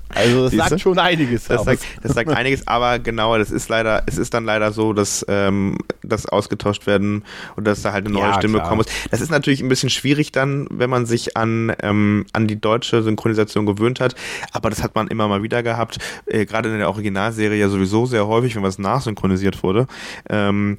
[0.09, 4.03] Also das sagt schon einiges Das sagt, das sagt einiges, aber genau, das ist leider,
[4.07, 7.25] es ist dann leider so, dass ähm, das ausgetauscht werden
[7.57, 8.69] und dass da halt eine neue Ja, Stimme klar.
[8.69, 8.87] kommen muss.
[9.11, 13.03] Das ist natürlich ein bisschen schwierig dann, wenn man sich an, ähm, an die deutsche
[13.03, 14.15] Synchronisation gewöhnt hat,
[14.53, 18.07] aber das hat man immer mal wieder gehabt, äh, gerade in der Originalserie ja sowieso
[18.07, 19.87] sehr häufig, wenn was nachsynchronisiert wurde.
[20.29, 20.77] Ähm,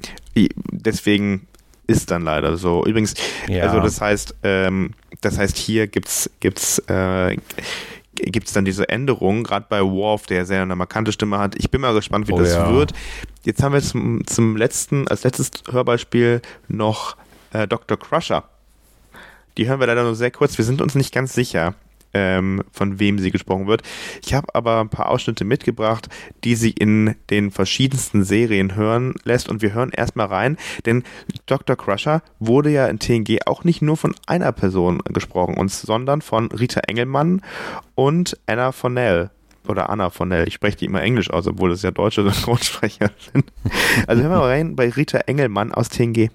[0.70, 1.46] deswegen
[1.86, 2.84] ist dann leider so.
[2.86, 3.14] Übrigens,
[3.48, 3.64] Ja.
[3.64, 7.36] also das heißt, ähm, das heißt, hier gibt's, gibt's, äh,
[8.14, 11.54] gibt es dann diese Änderung, gerade bei Worf, der sehr eine markante Stimme hat.
[11.56, 12.72] Ich bin mal gespannt, wie Oh das ja.
[12.72, 12.92] wird.
[13.44, 17.16] Jetzt haben wir zum, zum letzten, als letztes Hörbeispiel noch
[17.52, 17.98] äh, Dr.
[17.98, 18.44] Crusher.
[19.56, 20.56] Die hören wir leider nur sehr kurz.
[20.56, 21.74] Wir sind uns nicht ganz sicher,
[22.14, 23.82] ähm, von wem sie gesprochen wird.
[24.24, 26.08] Ich habe aber ein paar Ausschnitte mitgebracht,
[26.44, 29.48] die sie in den verschiedensten Serien hören lässt.
[29.48, 30.56] Und wir hören erstmal rein,
[30.86, 31.04] denn
[31.46, 31.76] Dr.
[31.76, 36.80] Crusher wurde ja in TNG auch nicht nur von einer Person gesprochen, sondern von Rita
[36.86, 37.42] Engelmann
[37.94, 39.30] und Anna Fonnell.
[39.68, 40.48] Oder Anna Fonnell.
[40.48, 43.52] Ich spreche die immer Englisch aus, obwohl es ja deutsche Synchronsprecher sind.
[44.06, 46.30] Also hören wir mal rein bei Rita Engelmann aus TNG.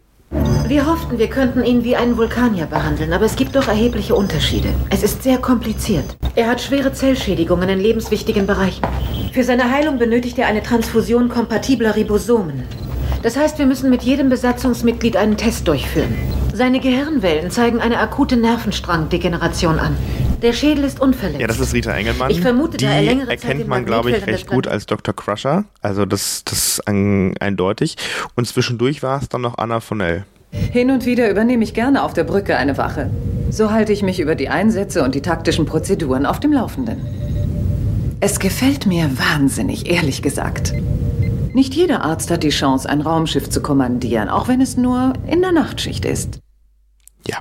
[0.67, 4.67] Wir hofften, wir könnten ihn wie einen Vulkanier behandeln, aber es gibt doch erhebliche Unterschiede.
[4.89, 6.17] Es ist sehr kompliziert.
[6.35, 8.85] Er hat schwere Zellschädigungen in lebenswichtigen Bereichen.
[9.31, 12.63] Für seine Heilung benötigt er eine Transfusion kompatibler Ribosomen.
[13.23, 16.15] Das heißt, wir müssen mit jedem Besatzungsmitglied einen Test durchführen.
[16.53, 19.95] Seine Gehirnwellen zeigen eine akute Nervenstrangdegeneration an.
[20.41, 21.41] Der Schädel ist unverletzt.
[21.41, 22.29] Ja, das ist Rita Engelmann.
[22.29, 24.85] Ich vermute, die da er längere Zeit erkennt in man, glaube ich, recht gut als
[24.85, 25.15] Dr.
[25.15, 25.65] Crusher.
[25.81, 27.97] Also das, das eindeutig.
[28.35, 30.25] Und zwischendurch war es dann noch Anna Fonnell.
[30.51, 33.09] Hin und wieder übernehme ich gerne auf der Brücke eine Wache.
[33.49, 36.97] So halte ich mich über die Einsätze und die taktischen Prozeduren auf dem Laufenden.
[38.19, 40.73] Es gefällt mir wahnsinnig, ehrlich gesagt.
[41.57, 45.41] Nicht jeder Arzt hat die Chance, ein Raumschiff zu kommandieren, auch wenn es nur in
[45.41, 46.39] der Nachtschicht ist.
[47.27, 47.39] Ja.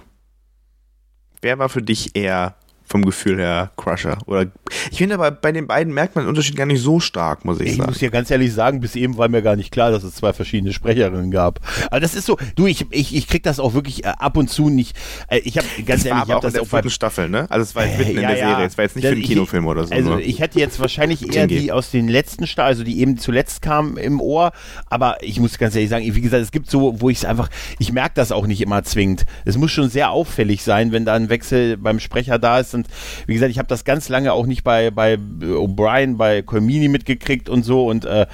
[1.42, 2.56] Wer war für dich eher
[2.86, 4.18] vom Gefühl her Crusher?
[4.26, 4.46] Oder
[4.90, 7.60] ich finde aber bei den beiden merkt man den Unterschied gar nicht so stark, muss
[7.60, 7.88] ich, Ich sagen.
[7.90, 10.32] muss dir ganz ehrlich sagen, bis eben war mir gar nicht klar, dass es zwei
[10.32, 11.60] verschiedene Sprecherinnen gab.
[11.90, 14.48] Aber das ist so, du, ich, ich, ich krieg das auch wirklich äh, ab und
[14.48, 14.96] zu nicht.
[15.28, 16.66] Äh, ich habe ganz das ehrlich, war ich aber habe auch in das der auch
[16.66, 17.50] vierten Staffel, ne?
[17.50, 18.48] Also es war jetzt mitten in Ja, der ja.
[18.50, 19.94] Serie, es war jetzt nicht für einen ich- Kinofilm oder so.
[19.94, 20.20] Also nur.
[20.20, 23.96] ich hätte jetzt wahrscheinlich eher die aus den letzten Staffeln, also die eben zuletzt kamen
[23.96, 24.52] im Ohr,
[24.88, 27.48] aber ich muss ganz ehrlich sagen, wie gesagt, es gibt so, wo ich es einfach,
[27.78, 29.24] ich merke das auch nicht immer zwingend.
[29.44, 32.86] Es muss schon sehr auffällig sein, wenn da ein Wechsel beim Sprecher da ist und
[33.26, 37.48] wie gesagt, ich habe das ganz lange auch nicht bei, bei O'Brien, bei Colmini mitgekriegt
[37.48, 38.26] und so und äh,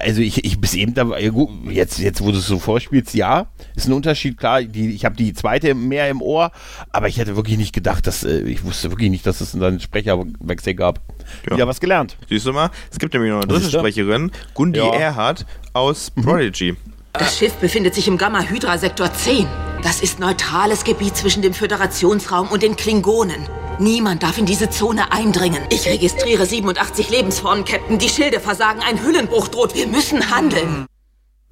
[0.00, 3.46] also ich, ich bis eben da, gut, jetzt, jetzt wo du es so vorspielst, ja,
[3.74, 6.52] ist ein Unterschied, klar, die, ich habe die zweite mehr im Ohr,
[6.90, 9.80] aber ich hätte wirklich nicht gedacht, dass, äh, ich wusste wirklich nicht, dass es einen
[9.80, 11.00] Sprecherwechsel gab.
[11.48, 11.56] Ja.
[11.56, 12.16] Wieder was gelernt.
[12.28, 13.70] Siehst du mal, es gibt nämlich noch eine dritte?
[13.70, 14.92] Sprecherin, Gundi Ja.
[14.94, 16.22] Erhardt aus Mhm.
[16.22, 16.76] Prodigy.
[17.12, 19.46] Das Schiff befindet sich im Gamma-Hydra-Sektor 10.
[19.82, 23.48] Das ist neutrales Gebiet zwischen dem Föderationsraum und den Klingonen.
[23.80, 25.62] Niemand darf in diese Zone eindringen.
[25.70, 27.98] Ich registriere 87 Lebensformen, Captain.
[27.98, 28.80] Die Schilde versagen.
[28.86, 29.74] Ein Hüllenbruch droht.
[29.74, 30.86] Wir müssen handeln.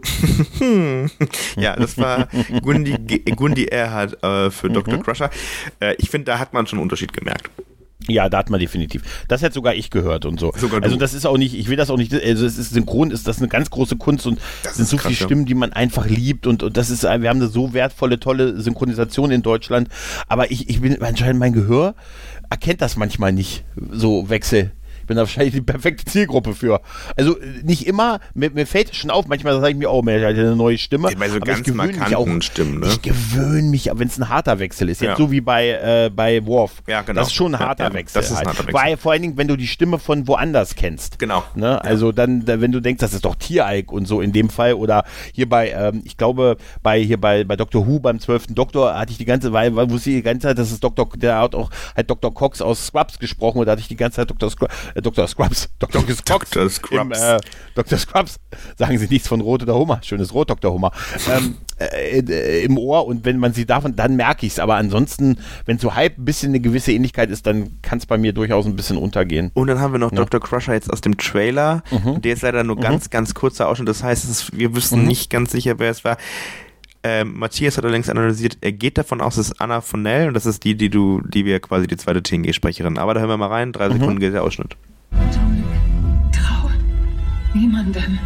[1.57, 2.29] Ja, das war
[2.63, 2.97] Gundi,
[3.35, 4.75] Gundi Erhardt äh, für Mhm.
[4.75, 4.99] Dr.
[5.03, 5.31] Crusher.
[5.81, 7.51] Äh, ich finde, da hat man schon einen Unterschied gemerkt.
[8.07, 9.03] Ja, da hat man definitiv.
[9.27, 10.53] Das hätte sogar ich gehört und so.
[10.53, 13.27] Also das ist auch nicht, ich will das auch nicht, also es ist synchron, ist
[13.27, 15.27] das eine ganz große Kunst und Das sind so krass, viele.
[15.27, 18.61] Stimmen, die man einfach liebt und, und das ist, wir haben eine so wertvolle, tolle
[18.61, 19.89] Synchronisation in Deutschland.
[20.29, 21.95] Aber ich, ich bin anscheinend mein Gehör
[22.51, 24.73] erkennt das manchmal nicht, so Wechsel.
[25.09, 26.83] Ich bin da wahrscheinlich die perfekte Zielgruppe für.
[27.17, 30.03] Also äh, nicht immer, mir, mir fällt es schon auf, manchmal sage ich mir, oh,
[30.03, 31.09] mir hat eine neue Stimme.
[31.19, 32.89] Bei so aber ganz ich markanten Stimmen, ne?
[32.89, 35.01] Ich gewöhne mich, wenn es ein harter Wechsel ist.
[35.01, 35.17] Jetzt Ja.
[35.17, 36.83] so wie bei, äh, bei Worf.
[36.87, 37.21] Ja, genau.
[37.21, 38.21] Das ist schon ein harter ja, Wechsel.
[38.21, 38.49] das ist ein halt.
[38.49, 38.75] harter Wechsel.
[38.75, 41.19] Weil vor allen Dingen, wenn du die Stimme von woanders kennst.
[41.19, 41.43] Genau.
[41.55, 41.83] Ne?
[41.83, 44.75] Also dann, da, wenn du denkst, das ist doch Tieralk und so in dem Fall
[44.75, 47.87] oder hier bei, ähm, ich glaube, bei hier bei, bei Dr.
[47.87, 48.49] Who beim 12.
[48.49, 51.09] Doktor hatte ich die ganze Weile, weil wusste ich die ganze Zeit, das ist Dr.
[51.17, 52.35] Der hat auch halt Dr.
[52.35, 54.51] Cox aus Scrubs gesprochen und da hatte ich die ganze Zeit Dr.
[54.51, 55.27] Scrubs, äh, Dr.
[55.29, 56.03] Scrubs, Dr.
[56.05, 56.69] Cox Dr.
[56.69, 57.21] Scrubs.
[57.21, 57.39] Im, äh,
[57.75, 57.99] Dr.
[57.99, 58.37] Scrubs.
[58.77, 60.01] Sagen Sie nichts von Rot oder Hummer.
[60.03, 60.73] Schönes Rot, Dr.
[60.73, 60.93] Hummer.
[61.31, 64.59] ähm, äh, äh, Im Ohr und wenn man sie davon, dann merke ich es.
[64.59, 68.19] Aber ansonsten, wenn so halb ein bisschen eine gewisse Ähnlichkeit ist, dann kann es bei
[68.19, 69.51] mir durchaus ein bisschen untergehen.
[69.55, 70.17] Und dann haben wir noch Ja.
[70.19, 70.41] Dr.
[70.41, 71.83] Crusher jetzt aus dem Trailer.
[71.91, 72.21] Mhm.
[72.23, 73.89] Der ist leider nur ganz, ganz kurzer Ausschnitt.
[73.89, 75.07] Das heißt, ist, wir wissen Mhm.
[75.09, 76.17] nicht ganz sicher, wer es war.
[77.05, 80.47] Ähm, Matthias hat allerdings analysiert, er geht davon aus, es ist Anna Fonnell und das
[80.47, 82.99] ist die, die du, die wir quasi die zweite TNG-Sprecherin.
[82.99, 83.93] Aber da hören wir mal rein, drei Mhm.
[84.01, 84.77] Sekunden geht der Ausschnitt.
[85.11, 86.71] Trau
[87.55, 88.19] niemandem.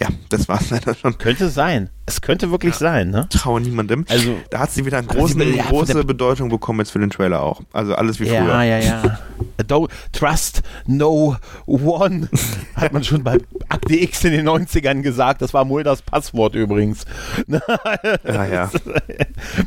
[0.00, 1.18] Ja, das war's leider schon.
[1.18, 1.90] Könnte sein.
[2.06, 3.26] Es könnte wirklich sein, ne?
[3.30, 4.04] Traue niemandem.
[4.08, 7.00] Also, da hat sie wieder eine Aber große, sie- ja, große Bedeutung bekommen jetzt für
[7.00, 7.62] den Trailer auch.
[7.72, 8.62] Also alles wie ja, früher.
[8.62, 9.18] ja, ja.
[9.62, 11.36] Don't trust no
[11.66, 12.28] one.
[12.76, 15.42] Hat man schon bei Akte X in den 90ern gesagt.
[15.42, 17.04] Das war Mulders Passwort übrigens.
[17.48, 18.70] Ja, ja.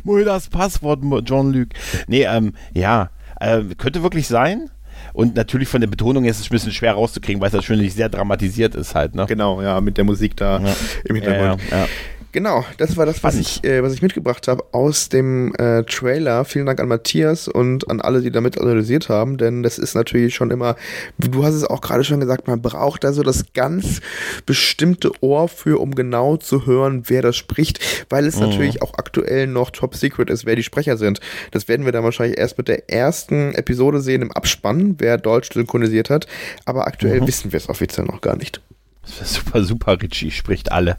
[0.05, 1.75] Mulders Passwort, John Luke.
[2.07, 3.09] Nee, ähm, ja.
[3.41, 4.69] Äh, könnte wirklich sein.
[5.13, 8.09] Und natürlich von der Betonung ist es ein bisschen schwer rauszukriegen, weil es natürlich sehr
[8.09, 9.25] dramatisiert ist halt, ne?
[9.27, 10.73] Genau, ja, mit der Musik da Ja.
[11.05, 11.61] im Hintergrund.
[11.69, 11.87] Ja, ja.
[12.33, 16.45] Genau, das war das, was ich, äh, was ich mitgebracht habe aus dem äh, Trailer.
[16.45, 20.33] Vielen Dank an Matthias und an alle, die damit analysiert haben, denn das ist natürlich
[20.33, 20.77] schon immer,
[21.17, 23.99] du hast es auch gerade schon gesagt, man braucht da so das ganz
[24.45, 27.79] bestimmte Ohr für, um genau zu hören, wer das spricht,
[28.09, 28.41] weil es Mhm.
[28.47, 31.19] natürlich auch aktuell noch top secret ist, wer die Sprecher sind.
[31.51, 35.49] Das werden wir dann wahrscheinlich erst mit der ersten Episode sehen im Abspann, wer Deutsch
[35.53, 36.27] synchronisiert hat,
[36.63, 37.27] aber aktuell Mhm.
[37.27, 38.61] wissen wir es offiziell noch gar nicht.
[39.03, 40.97] Super, super, Richie spricht alle.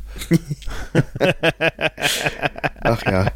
[2.82, 3.26] Ach ja,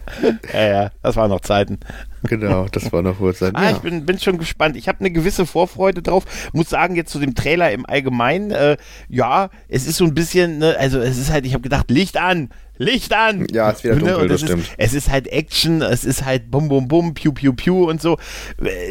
[0.53, 1.79] Ja, ja, das waren noch Zeiten.
[2.25, 3.43] genau, das war noch kurz.
[3.43, 4.77] Ah, ich bin, bin schon gespannt.
[4.77, 6.25] Ich habe eine gewisse Vorfreude drauf.
[6.53, 8.77] Muss sagen, jetzt zu dem Trailer im Allgemeinen, äh,
[9.09, 12.17] ja, es ist so ein bisschen, ne, also es ist halt, ich habe gedacht, Licht
[12.17, 13.47] an, Licht an!
[13.53, 14.71] Ja, es ist wieder Ne, dunkel, und das ist, stimmt.
[14.77, 18.19] Es ist halt Action, es ist halt bum bum bum, piu piu piu und so.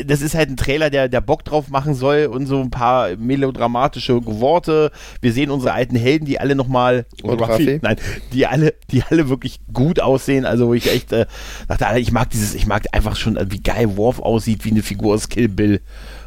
[0.05, 3.15] Das ist halt ein Trailer, der, der Bock drauf machen soll und so ein paar
[3.17, 4.91] melodramatische Worte.
[5.21, 7.79] Wir sehen unsere alten Helden, die alle nochmal, Und Raffi?
[7.81, 7.97] nein,
[8.33, 10.45] die alle, die alle wirklich gut aussehen.
[10.45, 11.25] Also wo ich echt äh,
[11.67, 15.13] dachte, ich mag dieses, ich mag einfach schon, wie geil Worf aussieht, wie eine Figur
[15.13, 15.81] aus Kill Bill.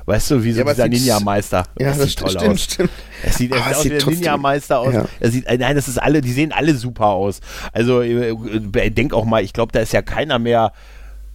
[0.09, 1.67] Weißt du, wie so Ja, dieser Ninja-Meister.
[1.79, 2.63] Ja, das, sieht toll stimmt, aus.
[2.63, 2.91] stimmt.
[3.23, 4.95] Es sieht, er Aber sieht aus wie der Ninja-Meister aus.
[4.95, 5.05] Ja.
[5.21, 7.41] Er sieht, nein, das ist alle, die sehen alle super aus.
[7.73, 10.73] Also, äh, äh, denk auch mal, ich glaube, da ist ja keiner mehr,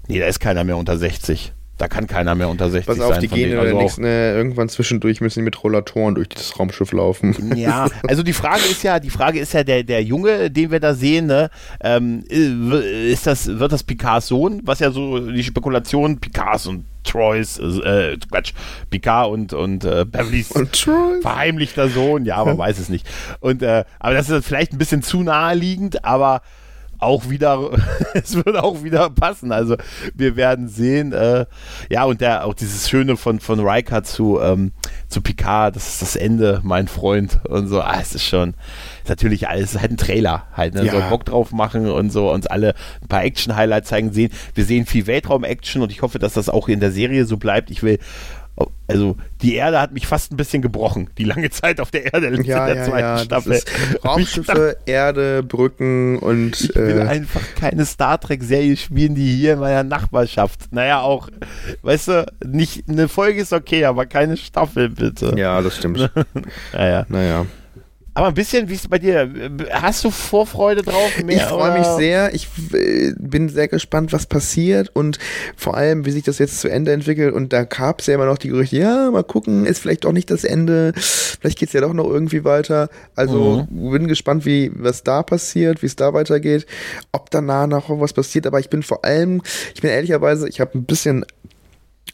[0.07, 1.53] nee, da ist keiner mehr unter 60.
[1.77, 3.21] Da kann keiner mehr unter 60 Pass auf, sein.
[3.21, 7.55] die gehen Also nichts, ne, irgendwann zwischendurch müssen die mit Rollatoren durch das Raumschiff laufen.
[7.55, 10.79] Ja, also die Frage ist ja, die Frage ist ja, der, der Junge, den wir
[10.79, 11.49] da sehen, ne,
[11.81, 16.85] ähm, äh, ist das, wird das Picards Sohn, was ja so die Spekulation, Picards und
[17.03, 18.53] Troys, äh, Quatsch,
[18.89, 21.21] Picard und, und äh, Beverlys Und Troy?
[21.21, 23.05] verheimlichter Sohn, ja, man weiß es nicht.
[23.39, 26.41] Und, äh, aber das ist vielleicht ein bisschen zu naheliegend, aber
[27.03, 27.71] auch wieder,
[28.13, 29.51] es wird auch wieder passen.
[29.51, 29.75] Also
[30.13, 31.13] wir werden sehen.
[31.13, 31.45] Äh,
[31.89, 34.71] ja, und der, auch dieses Schöne von, von Riker zu, ähm,
[35.07, 37.81] zu Picard, das ist das Ende, mein Freund und so.
[37.81, 38.55] Ah, es ist schon,
[39.03, 40.85] ist natürlich alles, halt ein Trailer halt, ne?
[40.85, 40.91] Ja.
[40.91, 44.31] Soll Bock drauf machen und so, uns alle ein paar Action-Highlights zeigen, sehen.
[44.53, 47.69] Wir sehen viel Weltraum-Action und ich hoffe, dass das auch in der Serie so bleibt.
[47.71, 47.99] Ich will
[48.87, 52.27] also die Erde hat mich fast ein bisschen gebrochen, die lange Zeit auf der Erde
[52.27, 53.17] in Ja, der ja, zweiten ja.
[53.17, 53.61] Staffel.
[54.05, 59.59] Raumschiffe, Erde, Brücken und Ich will äh, einfach keine Star Trek-Serie spielen, die hier in
[59.59, 60.71] meiner Nachbarschaft.
[60.71, 61.29] Naja, auch,
[61.81, 65.33] weißt du, nicht, eine Folge ist okay, aber keine Staffel, bitte.
[65.37, 65.93] ja, das stimmt.
[66.73, 67.05] Naja.
[67.09, 67.45] naja.
[68.15, 69.27] Aber ein bisschen, wie ist es bei dir?
[69.71, 71.11] Hast du Vorfreude drauf?
[71.17, 72.33] Ich Mehr, freue mich sehr.
[72.35, 75.17] Ich äh, bin sehr gespannt, was passiert und
[75.55, 77.33] vor allem, wie sich das jetzt zu Ende entwickelt.
[77.33, 80.11] Und da gab es ja immer noch die Gerüchte, ja, mal gucken, ist vielleicht auch
[80.11, 80.93] nicht das Ende.
[80.95, 82.89] Vielleicht geht es ja doch noch irgendwie weiter.
[83.15, 86.67] Also bin gespannt, wie was da passiert, wie es da weitergeht,
[87.11, 88.45] ob danach noch was passiert.
[88.45, 89.41] Aber ich bin vor allem,
[89.73, 91.25] ich bin ehrlicherweise, ich habe ein bisschen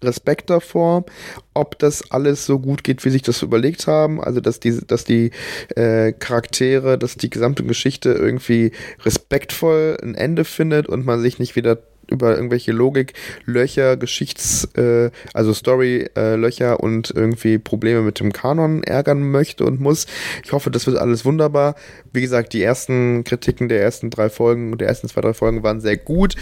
[0.01, 1.05] Respekt davor,
[1.53, 4.21] ob das alles so gut geht, wie sich das überlegt haben.
[4.21, 5.31] Also, dass die, dass die
[5.75, 8.71] äh, Charaktere, dass die gesamte Geschichte irgendwie
[9.03, 11.79] respektvoll ein Ende findet und man sich nicht wieder
[12.09, 19.65] über irgendwelche Logiklöcher, Geschichts-, äh, also Story-Löcher und irgendwie Probleme mit dem Kanon ärgern möchte
[19.65, 20.07] und muss.
[20.43, 21.75] Ich hoffe, das wird alles wunderbar.
[22.11, 25.81] Wie gesagt, die ersten Kritiken der ersten drei Folgen, der ersten zwei, drei Folgen waren
[25.81, 26.35] sehr gut.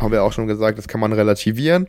[0.00, 1.86] Haben wir auch schon gesagt, das kann man relativieren.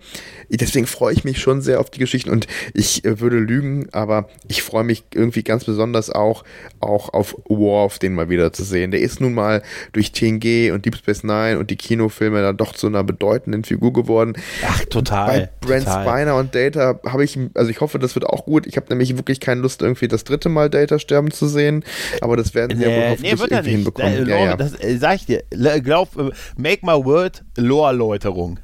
[0.50, 4.28] Deswegen freue ich mich schon sehr auf die Geschichten und ich äh, würde lügen, aber
[4.48, 6.44] ich freue mich irgendwie ganz besonders auch,
[6.80, 8.92] auch auf Worf, den mal wieder zu sehen.
[8.92, 9.62] Der ist nun mal
[9.94, 13.94] durch TNG und Deep Space Nine und die Kinofilme dann doch zu einer bedeutenden Figur
[13.94, 14.34] geworden.
[14.68, 15.28] Ach, total.
[15.62, 16.06] Bei Brent total.
[16.08, 18.66] Spiner und Data habe ich, also ich hoffe, das wird auch gut.
[18.66, 21.84] Ich habe nämlich wirklich keine Lust, irgendwie das dritte Mal Data sterben zu sehen,
[22.22, 23.76] aber das werden sie ja wohl hoffentlich nee, wird irgendwie nicht.
[23.78, 24.26] hinbekommen.
[24.26, 24.56] Da, ja, ja.
[24.58, 25.44] Das äh, sag ich dir.
[25.84, 28.60] Glaub, äh, make my word, Lore-Läuterung.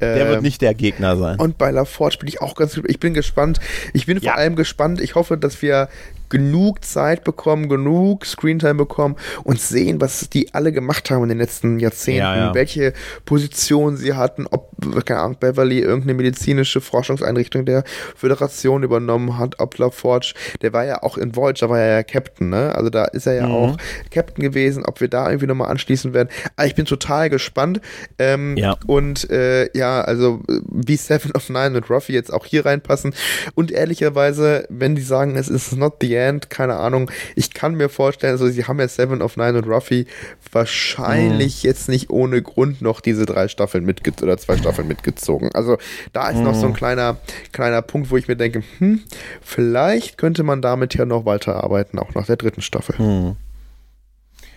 [0.00, 1.40] Der wird Ähm, nicht der Gegner sein.
[1.40, 3.58] Und bei LaForge bin ich auch ganz, ich bin gespannt.
[3.92, 4.34] Ich bin vor Ja.
[4.34, 5.00] allem gespannt.
[5.00, 5.88] Ich hoffe, dass wir
[6.30, 11.38] genug Zeit bekommen, genug Screentime bekommen und sehen, was die alle gemacht haben in den
[11.38, 12.54] letzten Jahrzehnten, Ja, ja.
[12.54, 12.92] welche
[13.24, 14.70] Position sie hatten, ob,
[15.04, 17.84] keine Ahnung, Beverly irgendeine medizinische Forschungseinrichtung der
[18.16, 22.74] Föderation übernommen hat, ob LaForge, der war ja auch in Voyager, war ja Captain, ne?
[22.74, 23.54] Also da ist er ja Mhm.
[23.54, 23.76] auch
[24.10, 26.28] Captain gewesen, ob wir da irgendwie nochmal anschließen werden.
[26.56, 27.80] Also ich bin total gespannt.
[28.18, 28.76] Ähm, Ja.
[28.86, 33.14] Und äh, ja, also wie Seven of Nine und Ruffy jetzt auch hier reinpassen.
[33.54, 37.88] Und ehrlicherweise, wenn die sagen, es ist not the end, keine Ahnung, ich kann mir
[37.88, 40.06] vorstellen, also sie haben ja Seven of Nine und Ruffy
[40.52, 45.50] wahrscheinlich jetzt nicht ohne Grund noch diese drei Staffeln mitge oder zwei Staffeln mitgezogen.
[45.54, 45.78] Also
[46.12, 47.18] da ist noch so ein kleiner,
[47.52, 49.02] kleiner Punkt, wo ich mir denke, hm,
[49.40, 53.36] vielleicht könnte man damit ja noch weiterarbeiten, auch nach der dritten Staffel.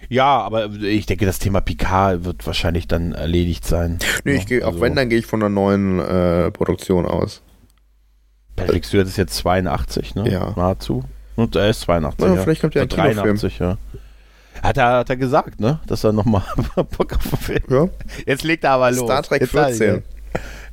[0.10, 4.00] Ja, aber ich denke, das Thema Picard wird wahrscheinlich dann erledigt sein.
[4.26, 7.42] Nee, ich gehe, auch also wenn, dann gehe ich von einer neuen äh, Produktion aus.
[8.58, 10.30] Patrick Stewart ist jetzt 82, ne?
[10.30, 10.54] Ja.
[10.58, 11.04] Nahezu.
[11.36, 12.28] Und er ist 82.
[12.28, 12.42] Ja, ja.
[12.42, 13.78] vielleicht kommt ja ein Oder 83, ja.
[14.62, 15.80] Hat er, hat er gesagt, ne?
[15.88, 16.44] Dass er nochmal
[16.76, 17.64] Bock auf den Film.
[17.70, 17.88] Ja.
[18.26, 19.06] Jetzt legt er aber los.
[19.06, 20.04] Star Trek Jetzt 14.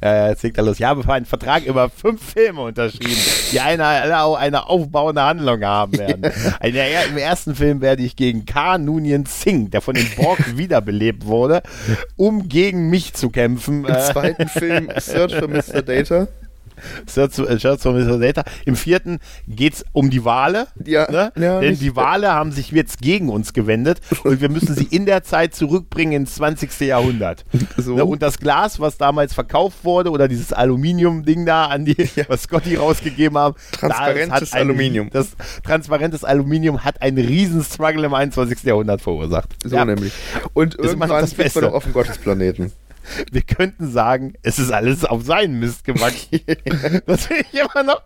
[0.00, 0.78] Ja, jetzt legt er los.
[0.78, 3.16] Ich habe einen Vertrag über fünf Filme unterschrieben,
[3.50, 6.22] die eine, eine aufbauende Handlung haben werden.
[6.62, 11.26] Der, Im ersten Film werde ich gegen Khan Noonien Singh, der von den Borg wiederbelebt
[11.26, 11.62] wurde,
[12.16, 13.84] um gegen mich zu kämpfen.
[13.84, 15.82] Im Äh, zweiten Film Search for Mr.
[15.82, 16.28] Data.
[17.06, 17.34] Search
[17.80, 18.18] for Mr.
[18.18, 18.44] Data.
[18.64, 20.66] Im vierten geht es um die Wale.
[20.84, 21.32] Ja, ne?
[21.36, 25.06] ja, Denn die Wale haben sich jetzt gegen uns gewendet und wir müssen sie in
[25.06, 26.78] der Zeit zurückbringen ins 20.
[26.80, 27.44] Jahrhundert.
[27.76, 27.94] So.
[27.96, 28.04] Ne?
[28.04, 31.96] Und das Glas, was damals verkauft wurde, oder dieses Aluminium-Ding da, an die,
[32.28, 35.10] was Scotty rausgegeben haben, Transparentes das hat ein- Aluminium.
[35.12, 35.30] Das
[35.64, 38.62] transparentes Aluminium hat einen riesen Struggle im 21.
[38.64, 39.54] Jahrhundert verursacht.
[39.64, 39.84] So Ja.
[39.84, 40.12] nämlich.
[40.54, 41.72] Und noch irgendwann das Beste.
[41.72, 42.72] auf dem Gottesplaneten.
[43.32, 46.40] Wir könnten sagen, es ist alles auf seinen Mist gewachsen.
[47.06, 48.02] das finde ich immer noch,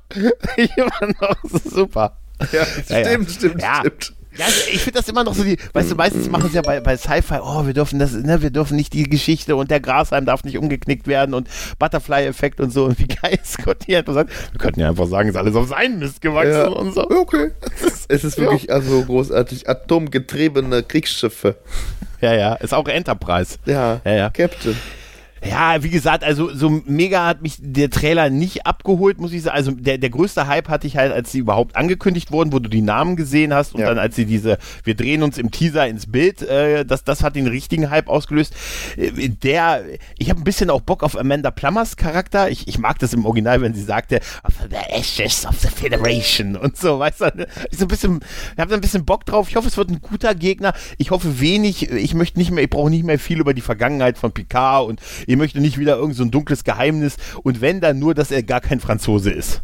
[0.57, 2.18] ich immer noch super.
[2.53, 3.05] Ja, Ja, ja.
[3.07, 4.14] stimmt, stimmt, stimmt.
[4.39, 6.62] Ja, also ich finde das immer noch so die, weißt du, meistens machen sie ja
[6.62, 9.80] bei, bei Sci-Fi, oh, wir dürfen das, ne, wir dürfen nicht die Geschichte und der
[9.80, 14.14] Grashalm darf nicht umgeknickt werden und Butterfly-Effekt und so und wie geil Scott hier einfach
[14.14, 16.66] sagt, wir könnten ja einfach sagen, es ist alles auf seinen Mist gewachsen Ja.
[16.68, 17.09] und so.
[17.11, 17.51] Okay.
[18.09, 19.68] Es ist wirklich also großartig.
[19.68, 21.57] Atomgetriebene Kriegsschiffe.
[22.20, 23.57] Ja, ja, ist auch Enterprise.
[23.66, 24.30] Ja, Ja, ja.
[24.30, 24.76] Captain.
[25.45, 29.57] Ja, wie gesagt, also so mega hat mich der Trailer nicht abgeholt, muss ich sagen.
[29.57, 32.68] Also der, der größte Hype hatte ich halt, als sie überhaupt angekündigt wurden, wo du
[32.68, 33.88] die Namen gesehen hast und Ja.
[33.88, 37.34] dann als sie diese, wir drehen uns im Teaser ins Bild, äh, das, das hat
[37.34, 38.55] den richtigen Hype ausgelöst.
[38.97, 39.82] Äh, Der,
[40.16, 42.49] ich habe ein bisschen auch Bock auf Amanda Plummers Charakter.
[42.49, 46.55] Ich, ich mag das im Original, wenn sie sagte, of the ashes of the Federation
[46.57, 47.24] und so, weißt du.
[47.34, 47.47] ne?
[47.70, 48.20] Ich so ein bisschen,
[48.55, 49.49] ich habe da ein bisschen Bock drauf.
[49.49, 50.72] Ich hoffe, es wird ein guter Gegner.
[50.99, 54.18] Ich hoffe wenig, ich möchte nicht mehr, ich brauche nicht mehr viel über die Vergangenheit
[54.18, 55.01] von Picard und
[55.33, 58.43] ich möchte nicht wieder irgend so ein dunkles Geheimnis und wenn dann nur, dass er
[58.43, 59.62] gar kein Franzose ist.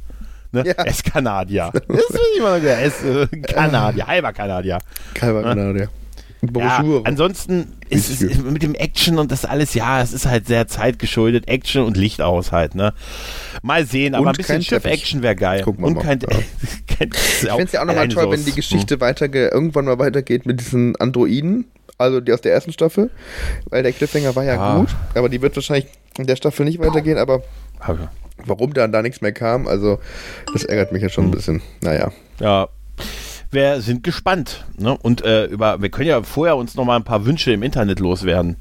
[0.51, 0.65] Ne?
[0.67, 0.73] Ja.
[0.73, 1.71] Er ist Kanadier.
[1.89, 2.65] Das will ich sagen.
[2.65, 4.79] Er ist äh, Kanadier, halber Kanadier.
[5.13, 5.91] Kalber Kanadier.
[6.57, 10.47] Ja, ansonsten ist es ist mit dem Action und das alles, ja, es ist halt
[10.47, 11.49] sehr zeitgeschuldet.
[11.49, 12.95] Action und Licht aus halt, ne?
[13.63, 14.63] Mal sehen, aber Und ein bisschen.
[14.63, 15.63] Schiff-Action wäre geil.
[15.63, 16.29] Gucken wir und mal, kein, ja.
[16.87, 20.47] kein Ich fände es ja auch nochmal toll, wenn die Geschichte weiterge irgendwann mal weitergeht
[20.47, 21.65] mit diesen Androiden,
[21.99, 23.11] also die aus der ersten Staffel,
[23.71, 24.77] weil der Cliffhanger war ja Ja.
[24.79, 25.87] gut, aber die wird wahrscheinlich
[26.17, 27.43] in der Staffel nicht weitergehen, aber
[27.81, 28.09] Hm.
[28.45, 29.99] warum dann da nichts mehr kam, also
[30.53, 31.61] das ärgert mich ja schon ein bisschen.
[31.81, 32.11] Naja.
[32.41, 32.69] Ja.
[33.51, 34.67] Wir sind gespannt.
[34.77, 34.97] Ne?
[35.01, 37.99] Und äh, über, wir können ja vorher uns noch mal ein paar Wünsche im Internet
[38.01, 38.57] loswerden.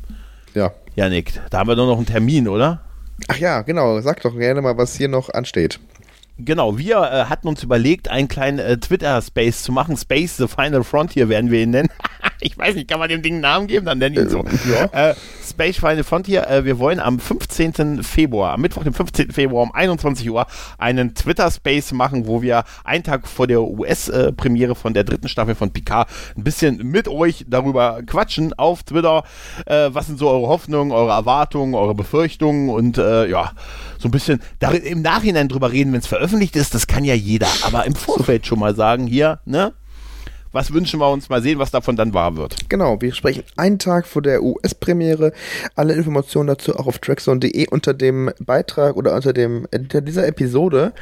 [0.54, 0.72] Ja.
[0.96, 2.82] Janik, da haben wir doch noch einen Termin, oder?
[3.28, 5.80] Ach ja, genau, sag doch gerne mal, was hier noch ansteht.
[6.40, 9.98] Genau, wir äh, hatten uns überlegt, einen kleinen äh, Twitter-Space zu machen.
[9.98, 11.90] Space the Final Frontier werden wir ihn nennen.
[12.42, 13.86] ich weiß nicht, kann man dem Ding einen Namen geben?
[13.86, 14.44] Dann nennen wir ihn so.
[14.72, 14.86] ja.
[15.12, 15.16] Äh,
[15.48, 18.04] Space Final Frontier, äh, wir wollen am 15.
[18.04, 19.32] Februar, am Mittwoch, dem 15.
[19.32, 20.46] Februar um 21 Uhr
[20.78, 25.72] einen Twitter-Space machen, wo wir einen Tag vor der US-Premiere von der dritten Staffel von
[25.72, 29.24] Picard ein bisschen mit euch darüber quatschen auf Twitter.
[29.66, 33.52] Äh, was sind so eure Hoffnungen, eure Erwartungen, eure Befürchtungen und äh, ja,
[33.98, 37.14] so ein bisschen darin, im Nachhinein drüber reden, wenn es veröffentlicht ist, das kann ja
[37.14, 39.74] jeder, aber im Vorfeld schon mal sagen, hier, ne?
[40.58, 41.30] Was wünschen wir uns?
[41.30, 42.68] Mal sehen, was davon dann wahr wird.
[42.68, 45.32] Genau, wir sprechen einen Tag vor der US-Premiere.
[45.76, 50.94] Alle Informationen dazu auch auf trackzone.de unter dem Beitrag oder unter, dem, unter dieser Episode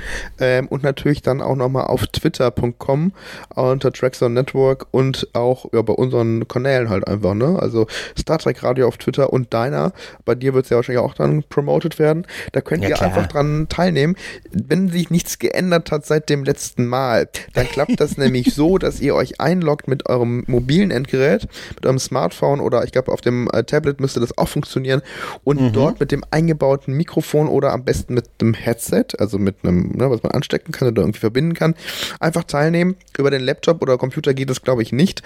[0.42, 3.14] ähm, und natürlich dann auch nochmal auf twitter.com
[3.56, 7.58] unter Trackzone Network und auch ja, bei unseren Kanälen halt einfach, ne?
[7.58, 7.88] Also
[8.20, 9.94] Star Trek Radio auf Twitter und deiner.
[10.26, 12.28] Bei dir wird es ja wahrscheinlich auch dann promoted werden.
[12.52, 13.08] Da könnt Ja, ihr klar.
[13.10, 14.18] einfach dran teilnehmen.
[14.52, 19.00] Wenn sich nichts geändert hat seit dem letzten Mal, dann klappt das nämlich so, dass
[19.00, 23.48] ihr euch einloggt mit eurem mobilen Endgerät, mit eurem Smartphone oder ich glaube auf dem
[23.54, 25.02] äh, Tablet müsste das auch funktionieren
[25.44, 29.92] und dort mit dem eingebauten Mikrofon oder am besten mit einem Headset, also mit einem,
[29.96, 31.76] ne, was man anstecken kann oder irgendwie verbinden kann,
[32.20, 32.96] einfach teilnehmen.
[33.18, 35.22] Über den Laptop oder Computer geht das glaube ich nicht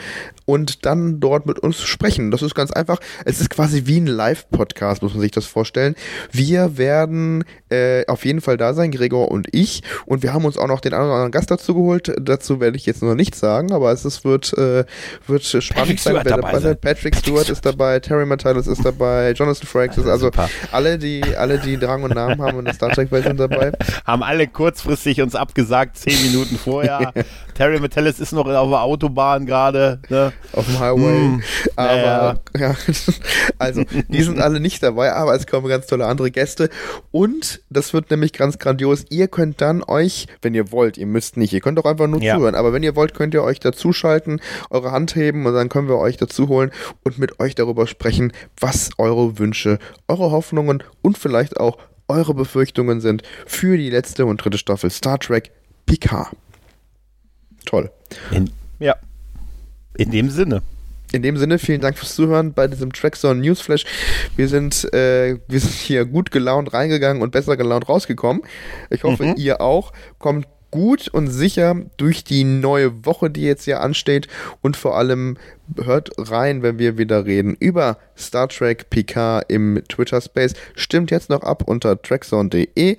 [0.45, 2.31] und dann dort mit uns sprechen.
[2.31, 2.99] Das ist ganz einfach.
[3.25, 5.95] Es ist quasi wie ein Live-Podcast, muss man sich das vorstellen.
[6.31, 9.83] Wir werden äh, auf jeden Fall da sein, Gregor und ich.
[10.05, 12.13] Und wir haben uns auch noch den anderen Gast dazu geholt.
[12.19, 14.85] Dazu werde ich jetzt noch nichts sagen, aber es ist, wird, äh,
[15.27, 16.77] wird spannend Patrick sein, Stewart wer dabei sein.
[16.79, 20.49] Patrick Stewart ist dabei, Terry Matalis ist dabei, Jonathan Frakes ist also super.
[20.71, 23.71] alle, die alle, die Drang und Namen haben in der Star Trek Welt sind dabei.
[24.05, 27.13] Haben alle kurzfristig uns abgesagt, zehn Minuten vorher.
[27.53, 29.99] Terry Metellis ist noch auf der Autobahn gerade.
[30.09, 30.31] Ne?
[30.53, 31.19] auf dem Highway.
[31.19, 31.41] Mm,
[31.75, 32.75] aber ja,
[33.57, 36.69] also die sind alle nicht dabei, aber es kommen ganz tolle andere Gäste
[37.11, 39.05] und das wird nämlich ganz grandios.
[39.09, 42.21] Ihr könnt dann euch, wenn ihr wollt, ihr müsst nicht, ihr könnt auch einfach nur
[42.21, 42.35] Ja.
[42.35, 43.59] zuhören, aber wenn ihr wollt, könnt ihr euch
[43.89, 46.71] dazuschalten, eure Hand heben und dann können wir euch dazu holen
[47.03, 51.77] und mit euch darüber sprechen, was eure Wünsche, eure Hoffnungen und vielleicht auch
[52.07, 55.51] eure Befürchtungen sind für die letzte und dritte Staffel Star Trek
[55.85, 56.29] Picard.
[57.65, 57.91] Toll.
[58.31, 58.95] In, ja.
[59.97, 60.61] In dem Sinne.
[61.11, 63.85] In dem Sinne, vielen Dank fürs Zuhören bei diesem Trackzone Newsflash.
[64.35, 68.43] Wir sind, äh, wir sind hier gut gelaunt reingegangen und besser gelaunt rausgekommen.
[68.91, 69.33] Ich hoffe, Mhm.
[69.37, 69.91] ihr auch.
[70.19, 74.27] Kommt gut und sicher durch die neue Woche, die jetzt hier ansteht.
[74.61, 75.37] Und vor allem
[75.83, 80.53] hört rein, wenn wir wieder reden über Star Trek PK im Twitter Space.
[80.75, 82.97] Stimmt jetzt noch ab unter trackzone.de.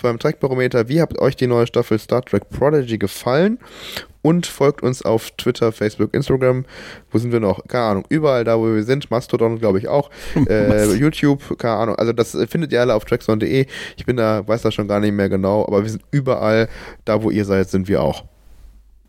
[0.00, 3.58] beim Trackbarometer, wie hat euch die neue Staffel Star Trek Prodigy gefallen?
[4.24, 6.64] Und folgt uns auf Twitter, Facebook, Instagram.
[7.10, 7.66] Wo sind wir noch?
[7.66, 8.04] Keine Ahnung.
[8.08, 9.10] Überall da, wo wir sind.
[9.10, 10.10] Mastodon, glaube ich, auch.
[10.48, 11.96] Äh, YouTube, keine Ahnung.
[11.96, 13.66] Also das findet ihr alle auf trackzone.de.
[13.96, 16.68] Ich bin da, weiß das schon gar nicht mehr genau, aber wir sind überall.
[17.04, 18.24] Da, wo ihr seid, sind wir auch.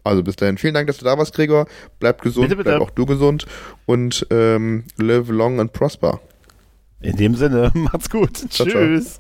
[0.04, 0.58] Also bis dahin.
[0.58, 1.68] Vielen Dank, dass du da warst, Gregor.
[2.00, 2.70] Bleib gesund, Bitte, bitte.
[2.72, 3.46] bleib auch du gesund
[3.86, 6.20] und ähm, live long and prosper.
[7.02, 8.36] In dem Sinne, macht's gut.
[8.50, 8.82] Ciao, ciao.
[8.82, 9.20] Tschüss.